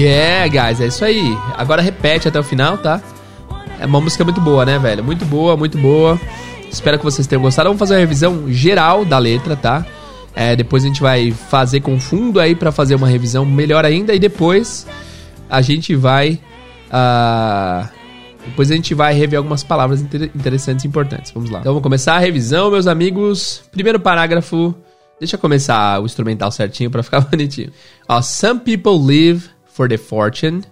Yeah, 0.04 0.48
guys, 0.48 0.80
é 0.80 0.86
isso 0.88 1.04
aí. 1.04 1.36
Agora 1.56 1.80
repete 1.80 2.28
até 2.28 2.38
o 2.38 2.42
final, 2.44 2.76
tá? 2.78 3.00
É 3.80 3.86
uma 3.86 4.00
música 4.00 4.22
muito 4.24 4.40
boa, 4.40 4.64
né, 4.66 4.78
velho? 4.78 5.02
Muito 5.02 5.24
boa, 5.24 5.56
muito 5.56 5.78
boa. 5.78 6.20
Espero 6.70 6.98
que 6.98 7.04
vocês 7.04 7.26
tenham 7.26 7.40
gostado. 7.42 7.68
Vamos 7.68 7.78
fazer 7.78 7.94
uma 7.94 8.00
revisão 8.00 8.44
geral 8.52 9.04
da 9.04 9.18
letra, 9.18 9.56
tá? 9.56 9.86
É, 10.34 10.54
depois 10.56 10.82
a 10.84 10.86
gente 10.88 11.00
vai 11.00 11.30
fazer 11.30 11.80
com 11.80 11.98
fundo 12.00 12.40
aí 12.40 12.54
pra 12.54 12.70
fazer 12.72 12.94
uma 12.96 13.06
revisão 13.08 13.44
melhor 13.46 13.84
ainda. 13.84 14.12
E 14.14 14.18
depois 14.18 14.86
a 15.48 15.62
gente 15.62 15.94
vai. 15.94 16.38
ah, 16.90 17.88
depois 18.44 18.70
a 18.70 18.74
gente 18.74 18.94
vai 18.94 19.14
rever 19.14 19.38
algumas 19.38 19.62
palavras 19.62 20.02
inter- 20.02 20.30
interessantes 20.34 20.84
e 20.84 20.88
importantes. 20.88 21.32
Vamos 21.32 21.48
lá. 21.50 21.60
Então 21.60 21.72
vamos 21.72 21.82
começar 21.82 22.14
a 22.14 22.18
revisão, 22.18 22.70
meus 22.70 22.86
amigos. 22.86 23.62
Primeiro 23.72 23.98
parágrafo. 23.98 24.74
Deixa 25.18 25.36
eu 25.36 25.40
começar 25.40 26.00
o 26.02 26.04
instrumental 26.04 26.50
certinho 26.50 26.90
pra 26.90 27.02
ficar 27.02 27.20
bonitinho. 27.30 27.70
Ó, 28.08 28.20
some 28.20 28.60
people 28.60 28.98
live 28.98 29.48
for 29.74 29.88
the 29.88 29.98
fortune. 29.98 30.64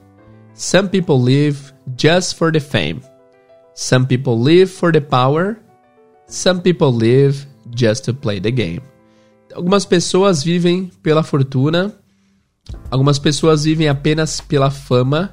Some 0.54 0.88
people 0.88 1.20
live 1.20 1.72
just 1.96 2.36
for 2.36 2.52
the 2.52 2.60
fame. 2.60 3.02
Some 3.74 4.06
people 4.06 4.38
live 4.38 4.70
for 4.70 4.92
the 4.92 5.00
power. 5.00 5.58
Some 6.26 6.62
people 6.62 6.92
live 6.92 7.44
just 7.74 8.04
to 8.04 8.14
play 8.14 8.38
the 8.38 8.52
game. 8.52 8.80
Algumas 9.54 9.84
pessoas 9.84 10.44
vivem 10.44 10.90
pela 11.02 11.22
fortuna. 11.22 11.92
Algumas 12.90 13.18
pessoas 13.18 13.64
vivem 13.64 13.88
apenas 13.88 14.40
pela 14.40 14.70
fama. 14.70 15.32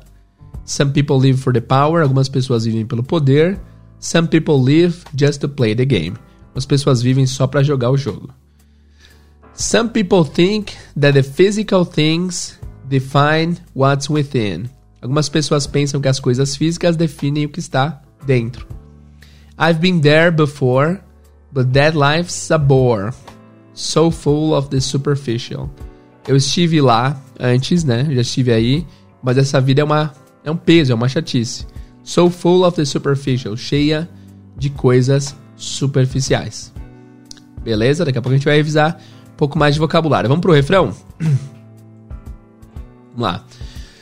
Some 0.65 0.91
people 0.91 1.19
live 1.19 1.39
for 1.39 1.53
the 1.53 1.61
power. 1.61 2.01
Algumas 2.01 2.27
pessoas 2.27 2.65
vivem 2.65 2.87
pelo 2.87 3.03
poder. 3.03 3.59
Some 3.99 4.27
people 4.27 4.59
live 4.59 5.03
just 5.13 5.41
to 5.41 5.47
play 5.47 5.75
the 5.75 5.85
game. 5.85 6.17
Algumas 6.47 6.65
pessoas 6.65 7.01
vivem 7.03 7.27
só 7.27 7.45
para 7.45 7.63
jogar 7.63 7.91
o 7.91 7.97
jogo. 7.97 8.33
Some 9.53 9.89
people 9.89 10.23
think 10.23 10.73
that 10.95 11.13
the 11.13 11.23
physical 11.23 11.85
things 11.85 12.58
define 12.89 13.57
what's 13.75 14.09
within. 14.09 14.69
Algumas 15.01 15.29
pessoas 15.29 15.65
pensam 15.65 16.01
que 16.01 16.07
as 16.07 16.19
coisas 16.19 16.55
físicas 16.55 16.97
definem 16.97 17.45
o 17.45 17.49
que 17.49 17.59
está 17.59 18.01
dentro. 18.25 18.67
I've 19.57 19.79
been 19.79 20.01
there 20.01 20.31
before, 20.31 20.99
but 21.51 21.71
that 21.73 21.97
life's 21.97 22.51
a 22.51 22.57
bore. 22.57 23.13
So 23.73 24.11
full 24.11 24.53
of 24.53 24.69
the 24.69 24.81
superficial. 24.81 25.69
Eu 26.27 26.35
estive 26.35 26.81
lá 26.81 27.21
antes, 27.39 27.83
né? 27.83 28.05
Já 28.11 28.21
estive 28.21 28.51
aí, 28.51 28.85
mas 29.23 29.37
essa 29.37 29.61
vida 29.61 29.81
é 29.81 29.83
uma 29.83 30.13
É 30.43 30.51
um 30.51 30.57
peso, 30.57 30.91
é 30.91 30.95
uma 30.95 31.07
chatice. 31.07 31.65
So 32.03 32.29
full 32.29 32.65
of 32.65 32.75
the 32.75 32.85
superficial, 32.85 33.55
cheia 33.55 34.09
de 34.57 34.69
coisas 34.69 35.35
superficiais. 35.55 36.73
Beleza? 37.63 38.05
Daqui 38.05 38.17
a 38.17 38.21
pouco 38.21 38.33
a 38.33 38.37
gente 38.37 38.45
vai 38.45 38.55
revisar 38.55 38.99
um 39.33 39.37
pouco 39.37 39.59
mais 39.59 39.75
de 39.75 39.79
vocabulário. 39.79 40.27
Vamos 40.27 40.41
pro 40.41 40.53
refrão? 40.53 40.93
Vamos 43.19 43.33
lá. 43.33 43.43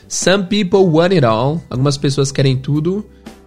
Some 0.08 0.45
people 0.45 0.88
want 0.88 1.12
it 1.12 1.25
all. 1.25 1.62
Algumas 1.69 1.97
pessoas 1.97 2.32
querem 2.32 2.56
tudo. 2.56 3.03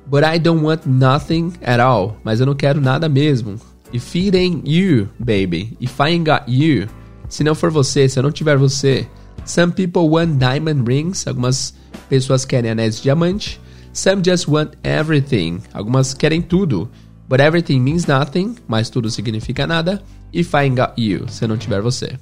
But 0.07 0.25
I 0.25 0.39
don't 0.39 0.65
want 0.65 0.85
nothing 0.85 1.53
at 1.63 1.79
all. 1.79 2.17
Mas 2.25 2.41
eu 2.41 2.47
não 2.47 2.57
quero 2.57 2.81
nada 2.81 3.09
mesmo. 3.09 3.59
If 3.93 4.15
it 4.17 4.37
ain't 4.37 4.69
you, 4.69 5.09
baby. 5.21 5.77
If 5.81 5.99
I 6.01 6.11
ain't 6.11 6.29
got 6.29 6.49
you. 6.49 6.89
Se 7.29 7.45
não 7.45 7.55
for 7.55 7.71
você, 7.71 8.09
se 8.09 8.19
eu 8.19 8.25
não 8.25 8.33
tiver 8.33 8.57
você. 8.57 9.07
Some 9.47 9.73
people 9.73 10.09
want 10.09 10.39
diamond 10.39 10.83
rings. 10.87 11.27
Algumas 11.27 11.73
pessoas 12.09 12.45
querem 12.45 12.73
anéis 12.73 12.97
de 12.97 13.03
diamante. 13.03 13.61
Some 13.93 14.23
just 14.25 14.49
want 14.49 14.73
everything. 14.83 15.61
Algumas 15.73 16.13
querem 16.13 16.43
tudo. 16.43 16.91
But 17.29 17.41
everything 17.41 17.79
means 17.81 18.07
nothing. 18.07 18.57
Mas 18.67 18.91
tudo 18.91 19.09
significa 19.09 19.67
nada. 19.67 20.03
If 20.33 20.53
I 20.53 20.65
ain't 20.65 20.77
got 20.77 20.99
you. 20.99 21.29
Se 21.29 21.45
eu 21.45 21.49
não 21.49 21.57
tiver 21.57 21.81
você. 21.81 22.19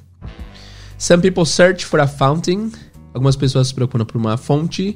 Some 0.99 1.23
people 1.23 1.47
search 1.47 1.85
for 1.85 2.01
a 2.01 2.07
fountain. 2.09 2.73
Algumas 3.15 3.37
pessoas 3.37 3.69
se 3.69 3.75
procuram 3.75 4.05
por 4.05 4.17
uma 4.17 4.37
fonte 4.37 4.95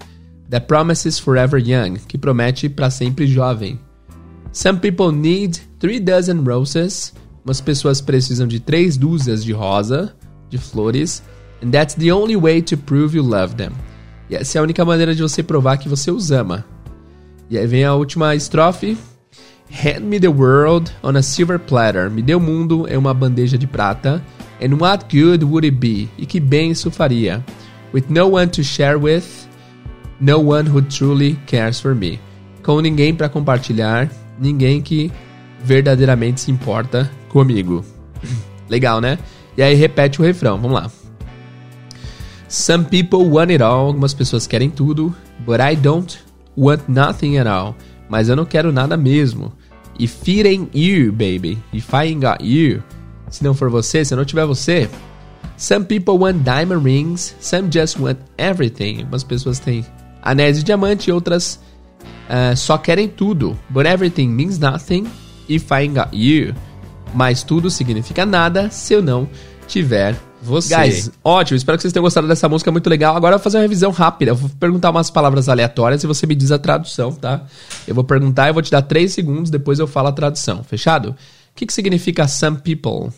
that 0.50 0.66
promises 0.66 1.18
forever 1.18 1.58
young, 1.58 1.94
que 2.06 2.18
promete 2.18 2.68
para 2.68 2.90
sempre 2.90 3.26
jovem. 3.26 3.78
Some 4.52 4.80
people 4.80 5.10
need 5.10 5.60
three 5.78 5.98
dozen 5.98 6.44
roses. 6.44 7.14
Umas 7.44 7.60
pessoas 7.60 8.00
precisam 8.00 8.46
de 8.46 8.60
três 8.60 8.96
dúzias 8.96 9.42
de 9.42 9.52
rosa, 9.52 10.14
de 10.48 10.58
flores, 10.58 11.22
and 11.62 11.70
that's 11.70 11.94
the 11.94 12.12
only 12.12 12.36
way 12.36 12.60
to 12.62 12.76
prove 12.76 13.16
you 13.16 13.22
love 13.22 13.54
them. 13.56 13.72
E 14.28 14.36
essa 14.36 14.58
é 14.58 14.60
a 14.60 14.62
única 14.62 14.84
maneira 14.84 15.14
de 15.14 15.22
você 15.22 15.42
provar 15.42 15.78
que 15.78 15.88
você 15.88 16.10
os 16.10 16.30
ama. 16.30 16.64
E 17.50 17.58
aí 17.58 17.66
vem 17.66 17.84
a 17.84 17.94
última 17.94 18.34
estrofe. 18.34 18.96
Hand 19.70 20.00
me 20.02 20.20
the 20.20 20.28
world 20.28 20.92
on 21.02 21.16
a 21.16 21.22
silver 21.22 21.58
platter. 21.58 22.10
Me 22.10 22.22
dê 22.22 22.34
o 22.34 22.40
mundo 22.40 22.86
em 22.88 22.96
uma 22.96 23.14
bandeja 23.14 23.56
de 23.56 23.66
prata. 23.66 24.22
And 24.62 24.76
what 24.76 25.04
good 25.04 25.44
would 25.44 25.66
it 25.66 25.76
be? 25.76 26.08
E 26.16 26.26
que 26.26 26.38
bem 26.38 26.70
isso 26.70 26.90
faria? 26.90 27.44
With 27.92 28.04
no 28.08 28.28
one 28.28 28.48
to 28.50 28.62
share 28.62 28.98
with, 28.98 29.24
no 30.20 30.38
one 30.38 30.66
who 30.66 30.80
truly 30.82 31.38
cares 31.46 31.80
for 31.80 31.94
me. 31.94 32.18
Com 32.62 32.80
ninguém 32.80 33.14
para 33.14 33.28
compartilhar, 33.28 34.10
ninguém 34.38 34.80
que 34.80 35.10
verdadeiramente 35.62 36.40
se 36.40 36.50
importa 36.50 37.10
comigo. 37.28 37.84
Legal, 38.68 39.00
né? 39.00 39.18
E 39.56 39.62
aí 39.62 39.74
repete 39.74 40.20
o 40.20 40.24
refrão, 40.24 40.58
vamos 40.58 40.80
lá. 40.80 40.90
Some 42.48 42.84
people 42.84 43.28
want 43.30 43.50
it 43.50 43.62
all, 43.62 43.86
algumas 43.86 44.14
pessoas 44.14 44.46
querem 44.46 44.70
tudo, 44.70 45.14
but 45.40 45.60
I 45.60 45.74
don't 45.74 46.18
want 46.56 46.82
nothing 46.88 47.38
at 47.38 47.46
all. 47.46 47.74
Mas 48.08 48.28
eu 48.28 48.36
não 48.36 48.44
quero 48.44 48.72
nada 48.72 48.96
mesmo. 48.96 49.52
If 49.98 50.28
it 50.28 50.46
ain't 50.46 50.70
you, 50.74 51.12
baby, 51.12 51.58
if 51.72 51.92
I 51.92 52.08
ain't 52.08 52.20
got 52.20 52.42
you, 52.42 52.82
se 53.28 53.42
não 53.42 53.54
for 53.54 53.70
você, 53.70 54.04
se 54.04 54.14
não 54.14 54.24
tiver 54.24 54.46
você, 54.46 54.88
Some 55.62 55.84
people 55.84 56.18
want 56.18 56.42
diamond 56.42 56.84
rings, 56.84 57.36
some 57.38 57.70
just 57.70 57.96
want 57.96 58.18
everything. 58.36 58.98
Algumas 58.98 59.22
pessoas 59.22 59.60
têm 59.60 59.86
anéis 60.20 60.58
de 60.58 60.64
diamante 60.64 61.08
e 61.08 61.12
outras 61.12 61.60
uh, 62.28 62.56
só 62.56 62.76
querem 62.76 63.06
tudo. 63.06 63.56
But 63.70 63.86
everything 63.86 64.26
means 64.26 64.58
nothing 64.58 65.06
if 65.48 65.70
I 65.70 65.82
ain't 65.82 65.94
got 65.94 66.12
you. 66.12 66.52
Mas 67.14 67.44
tudo 67.44 67.70
significa 67.70 68.26
nada 68.26 68.70
se 68.70 68.92
eu 68.92 69.00
não 69.00 69.28
tiver 69.68 70.16
você. 70.42 70.74
Guys, 70.74 71.12
ótimo. 71.22 71.56
Espero 71.56 71.78
que 71.78 71.82
vocês 71.82 71.92
tenham 71.92 72.02
gostado 72.02 72.26
dessa 72.26 72.48
música, 72.48 72.72
muito 72.72 72.90
legal. 72.90 73.14
Agora 73.14 73.36
eu 73.36 73.38
vou 73.38 73.44
fazer 73.44 73.58
uma 73.58 73.62
revisão 73.62 73.92
rápida. 73.92 74.32
Eu 74.32 74.34
vou 74.34 74.50
perguntar 74.58 74.90
umas 74.90 75.12
palavras 75.12 75.48
aleatórias 75.48 76.02
e 76.02 76.08
você 76.08 76.26
me 76.26 76.34
diz 76.34 76.50
a 76.50 76.58
tradução, 76.58 77.12
tá? 77.12 77.40
Eu 77.86 77.94
vou 77.94 78.02
perguntar 78.02 78.48
e 78.48 78.52
vou 78.52 78.62
te 78.62 78.70
dar 78.72 78.82
3 78.82 79.12
segundos, 79.12 79.48
depois 79.48 79.78
eu 79.78 79.86
falo 79.86 80.08
a 80.08 80.12
tradução. 80.12 80.64
Fechado? 80.64 81.10
O 81.10 81.54
que, 81.54 81.66
que 81.66 81.72
significa 81.72 82.26
some 82.26 82.56
people? 82.58 83.12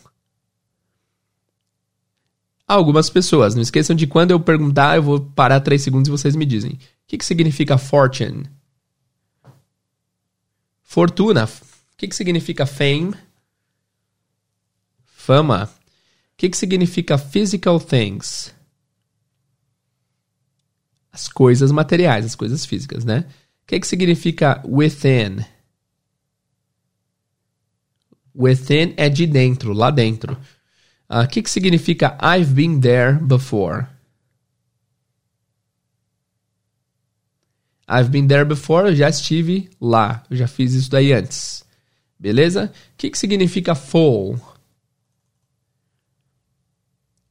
Algumas 2.74 3.10
pessoas. 3.10 3.54
Não 3.54 3.62
esqueçam 3.62 3.94
de 3.94 4.06
quando 4.06 4.30
eu 4.30 4.40
perguntar, 4.40 4.96
eu 4.96 5.02
vou 5.02 5.20
parar 5.20 5.60
3 5.60 5.80
segundos 5.80 6.08
e 6.08 6.10
vocês 6.10 6.36
me 6.36 6.46
dizem. 6.46 6.72
O 6.72 6.78
que, 7.06 7.18
que 7.18 7.24
significa 7.24 7.78
fortune? 7.78 8.48
Fortuna. 10.82 11.44
O 11.44 11.96
que, 11.96 12.08
que 12.08 12.16
significa 12.16 12.66
fame? 12.66 13.14
Fama. 15.04 15.64
O 15.64 16.36
que, 16.36 16.48
que 16.50 16.56
significa 16.56 17.16
physical 17.16 17.80
things? 17.80 18.54
As 21.12 21.28
coisas 21.28 21.70
materiais, 21.70 22.24
as 22.26 22.34
coisas 22.34 22.66
físicas, 22.66 23.04
né? 23.04 23.24
O 23.62 23.66
que, 23.66 23.80
que 23.80 23.86
significa 23.86 24.60
within? 24.64 25.44
Within 28.34 28.94
é 28.96 29.08
de 29.08 29.26
dentro, 29.26 29.72
lá 29.72 29.90
dentro. 29.90 30.36
O 31.08 31.20
uh, 31.20 31.28
que, 31.28 31.42
que 31.42 31.50
significa 31.50 32.16
I've 32.20 32.54
been 32.54 32.80
there 32.80 33.14
before? 33.14 33.86
I've 37.88 38.10
been 38.10 38.26
there 38.26 38.44
before, 38.44 38.88
eu 38.88 38.96
já 38.96 39.08
estive 39.08 39.68
lá, 39.80 40.24
eu 40.30 40.36
já 40.36 40.48
fiz 40.48 40.72
isso 40.72 40.90
daí 40.90 41.12
antes. 41.12 41.64
Beleza? 42.18 42.72
O 42.72 42.96
que, 42.96 43.10
que 43.10 43.18
significa 43.18 43.74
full? 43.74 44.40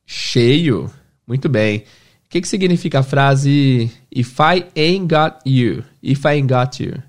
Cheio. 0.06 0.94
Muito 1.26 1.50
bem. 1.50 1.80
O 1.80 2.30
que, 2.30 2.42
que 2.42 2.48
significa 2.48 3.00
a 3.00 3.04
frase 3.04 3.92
If 4.12 4.38
I 4.40 4.66
ain't 4.76 5.08
got 5.08 5.42
you? 5.46 5.84
If 6.02 6.26
I 6.26 6.34
ain't 6.34 6.48
got 6.48 6.80
you. 6.80 7.02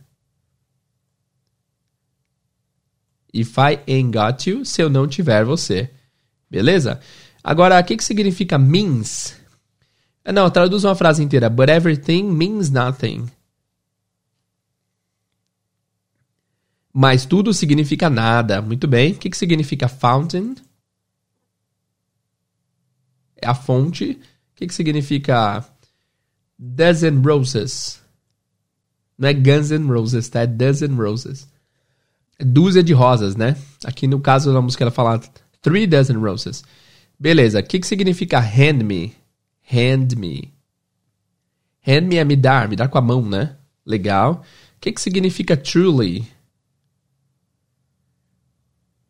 If 3.32 3.58
I 3.58 3.80
ain't 3.86 4.12
got 4.16 4.46
you, 4.48 4.64
se 4.64 4.80
eu 4.80 4.88
não 4.88 5.06
tiver 5.08 5.44
você. 5.44 5.90
Beleza? 6.54 7.00
Agora, 7.42 7.80
o 7.80 7.84
que, 7.84 7.96
que 7.96 8.04
significa 8.04 8.56
means? 8.56 9.36
Ah, 10.24 10.30
não, 10.30 10.48
traduz 10.48 10.84
uma 10.84 10.94
frase 10.94 11.20
inteira. 11.20 11.50
But 11.50 11.68
everything 11.68 12.22
means 12.30 12.70
nothing. 12.70 13.28
Mas 16.92 17.26
tudo 17.26 17.52
significa 17.52 18.08
nada. 18.08 18.62
Muito 18.62 18.86
bem. 18.86 19.14
O 19.14 19.16
que, 19.16 19.30
que 19.30 19.36
significa 19.36 19.88
fountain? 19.88 20.54
É 23.34 23.48
a 23.48 23.54
fonte. 23.54 24.12
O 24.12 24.54
que, 24.54 24.68
que 24.68 24.74
significa 24.74 25.66
dozen 26.56 27.20
roses? 27.20 28.00
Não 29.18 29.28
é 29.28 29.34
Guns 29.34 29.72
N' 29.72 29.88
Roses, 29.88 30.28
tá? 30.28 30.42
É 30.42 30.46
dozen 30.46 30.94
roses. 30.94 31.48
É 32.38 32.44
dúzia 32.44 32.82
de 32.82 32.92
rosas, 32.92 33.34
né? 33.34 33.56
Aqui 33.84 34.06
no 34.06 34.20
caso 34.20 34.52
da 34.52 34.62
música 34.62 34.84
ela 34.84 34.92
fala 34.92 35.20
Three 35.64 35.86
dozen 35.86 36.18
roses. 36.18 36.62
Beleza, 37.18 37.60
o 37.60 37.62
que, 37.62 37.80
que 37.80 37.86
significa 37.86 38.38
hand 38.38 38.84
me? 38.84 39.14
Hand 39.72 40.14
me. 40.14 40.52
Hand 41.86 42.02
me 42.02 42.16
é 42.16 42.24
me 42.24 42.36
dar, 42.36 42.68
me 42.68 42.76
dar 42.76 42.88
com 42.88 42.98
a 42.98 43.00
mão, 43.00 43.22
né? 43.26 43.56
Legal. 43.86 44.44
O 44.76 44.80
que, 44.80 44.92
que 44.92 45.00
significa 45.00 45.56
truly? 45.56 46.26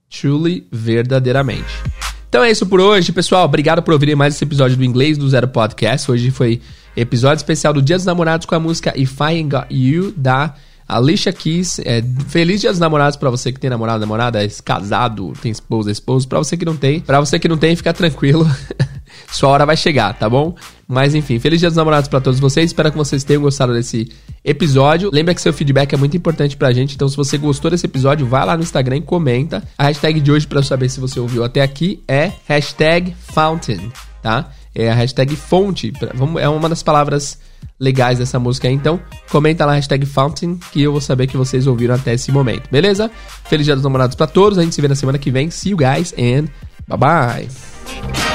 Truly, 0.09 0.65
verdadeiramente. 0.71 1.83
Então 2.29 2.45
é 2.45 2.53
isso 2.53 2.67
por 2.67 2.81
hoje, 2.81 3.11
pessoal. 3.11 3.45
Obrigado 3.47 3.83
por 3.83 3.93
ouvirem 3.93 4.15
mais 4.15 4.37
esse 4.37 4.45
episódio 4.45 4.77
do 4.77 4.85
Inglês 4.85 5.19
do 5.19 5.29
Zero 5.29 5.49
Podcast. 5.49 6.09
Hoje 6.09 6.31
foi 6.31 6.63
episódio 6.97 7.41
especial 7.41 7.73
do 7.73 7.83
Dia 7.83 7.97
dos 7.97 8.07
Namorados 8.07 8.47
com 8.47 8.55
a 8.55 8.61
música 8.61 8.97
If 8.97 9.19
I 9.19 9.25
Ain't 9.25 9.51
Got 9.51 9.67
You, 9.73 10.13
da 10.17 10.55
Alicia 10.87 11.33
Keys, 11.33 11.79
é, 11.81 12.03
feliz 12.29 12.61
dia 12.61 12.71
dos 12.71 12.79
namorados 12.79 13.17
para 13.17 13.31
você 13.31 13.51
que 13.51 13.59
tem 13.59 13.71
namorado, 13.71 14.01
namorada, 14.01 14.45
é 14.45 14.49
casado, 14.65 15.33
tem 15.41 15.51
esposa, 15.51 15.91
esposo. 15.91 16.29
Para 16.29 16.39
você 16.39 16.57
que 16.57 16.65
não 16.65 16.77
tem, 16.77 17.01
para 17.01 17.21
você 17.21 17.39
que 17.39 17.49
não 17.49 17.57
tem, 17.57 17.75
fica 17.75 17.93
tranquilo. 17.93 18.49
Sua 19.33 19.49
hora 19.49 19.65
vai 19.65 19.77
chegar, 19.77 20.13
tá 20.15 20.29
bom? 20.29 20.55
Mas 20.87 21.15
enfim, 21.15 21.39
feliz 21.39 21.59
dia 21.61 21.69
dos 21.69 21.77
namorados 21.77 22.09
para 22.09 22.21
todos 22.21 22.39
vocês. 22.39 22.67
Espero 22.67 22.91
que 22.91 22.99
vocês 22.99 23.25
tenham 23.25 23.43
gostado 23.43 23.73
desse 23.73 24.11
episódio. 24.45 25.11
Lembra 25.13 25.35
que 25.35 25.41
seu 25.41 25.53
feedback 25.53 25.95
é 25.95 25.97
muito 25.97 26.17
importante 26.17 26.57
pra 26.57 26.73
gente, 26.73 26.95
então 26.95 27.09
se 27.09 27.17
você 27.17 27.39
gostou 27.39 27.71
desse 27.71 27.87
episódio, 27.87 28.27
vai 28.27 28.45
lá 28.45 28.57
no 28.57 28.63
Instagram 28.63 28.99
e 28.99 29.03
comenta. 29.03 29.63
A 29.79 29.85
hashtag 29.85 30.21
de 30.21 30.31
hoje 30.31 30.47
para 30.47 30.63
saber 30.63 30.89
se 30.89 31.01
você 31.01 31.19
ouviu 31.19 31.45
até 31.45 31.63
aqui 31.63 32.03
é 32.07 32.33
hashtag 32.47 33.15
Fountain, 33.33 33.91
tá? 34.23 34.51
É 34.75 34.91
a 34.91 34.95
hashtag 34.95 35.37
fonte, 35.37 35.93
é 36.41 36.49
uma 36.49 36.69
das 36.69 36.83
palavras 36.83 37.39
legais 37.85 38.19
dessa 38.19 38.39
música 38.39 38.67
aí. 38.67 38.75
Então, 38.75 39.01
comenta 39.31 39.65
lá 39.65 39.75
hashtag 39.75 40.07
Fountain 40.07 40.59
que 40.73 40.83
eu 40.83 40.93
vou 40.93 41.01
saber 41.01 41.27
que 41.27 41.37
vocês 41.37 41.67
ouviram 41.67 41.95
até 41.95 42.15
esse 42.15 42.33
momento, 42.33 42.69
beleza? 42.71 43.11
Feliz 43.45 43.67
Dia 43.67 43.75
dos 43.75 43.85
Namorados 43.85 44.17
para 44.17 44.27
todos. 44.27 44.59
A 44.59 44.63
gente 44.63 44.75
se 44.75 44.81
vê 44.81 44.89
na 44.89 44.95
semana 44.95 45.19
que 45.19 45.31
vem. 45.31 45.51
See 45.51 45.71
you 45.71 45.77
guys 45.77 46.13
and 46.19 46.49
bye 46.89 46.99
bye. 46.99 48.34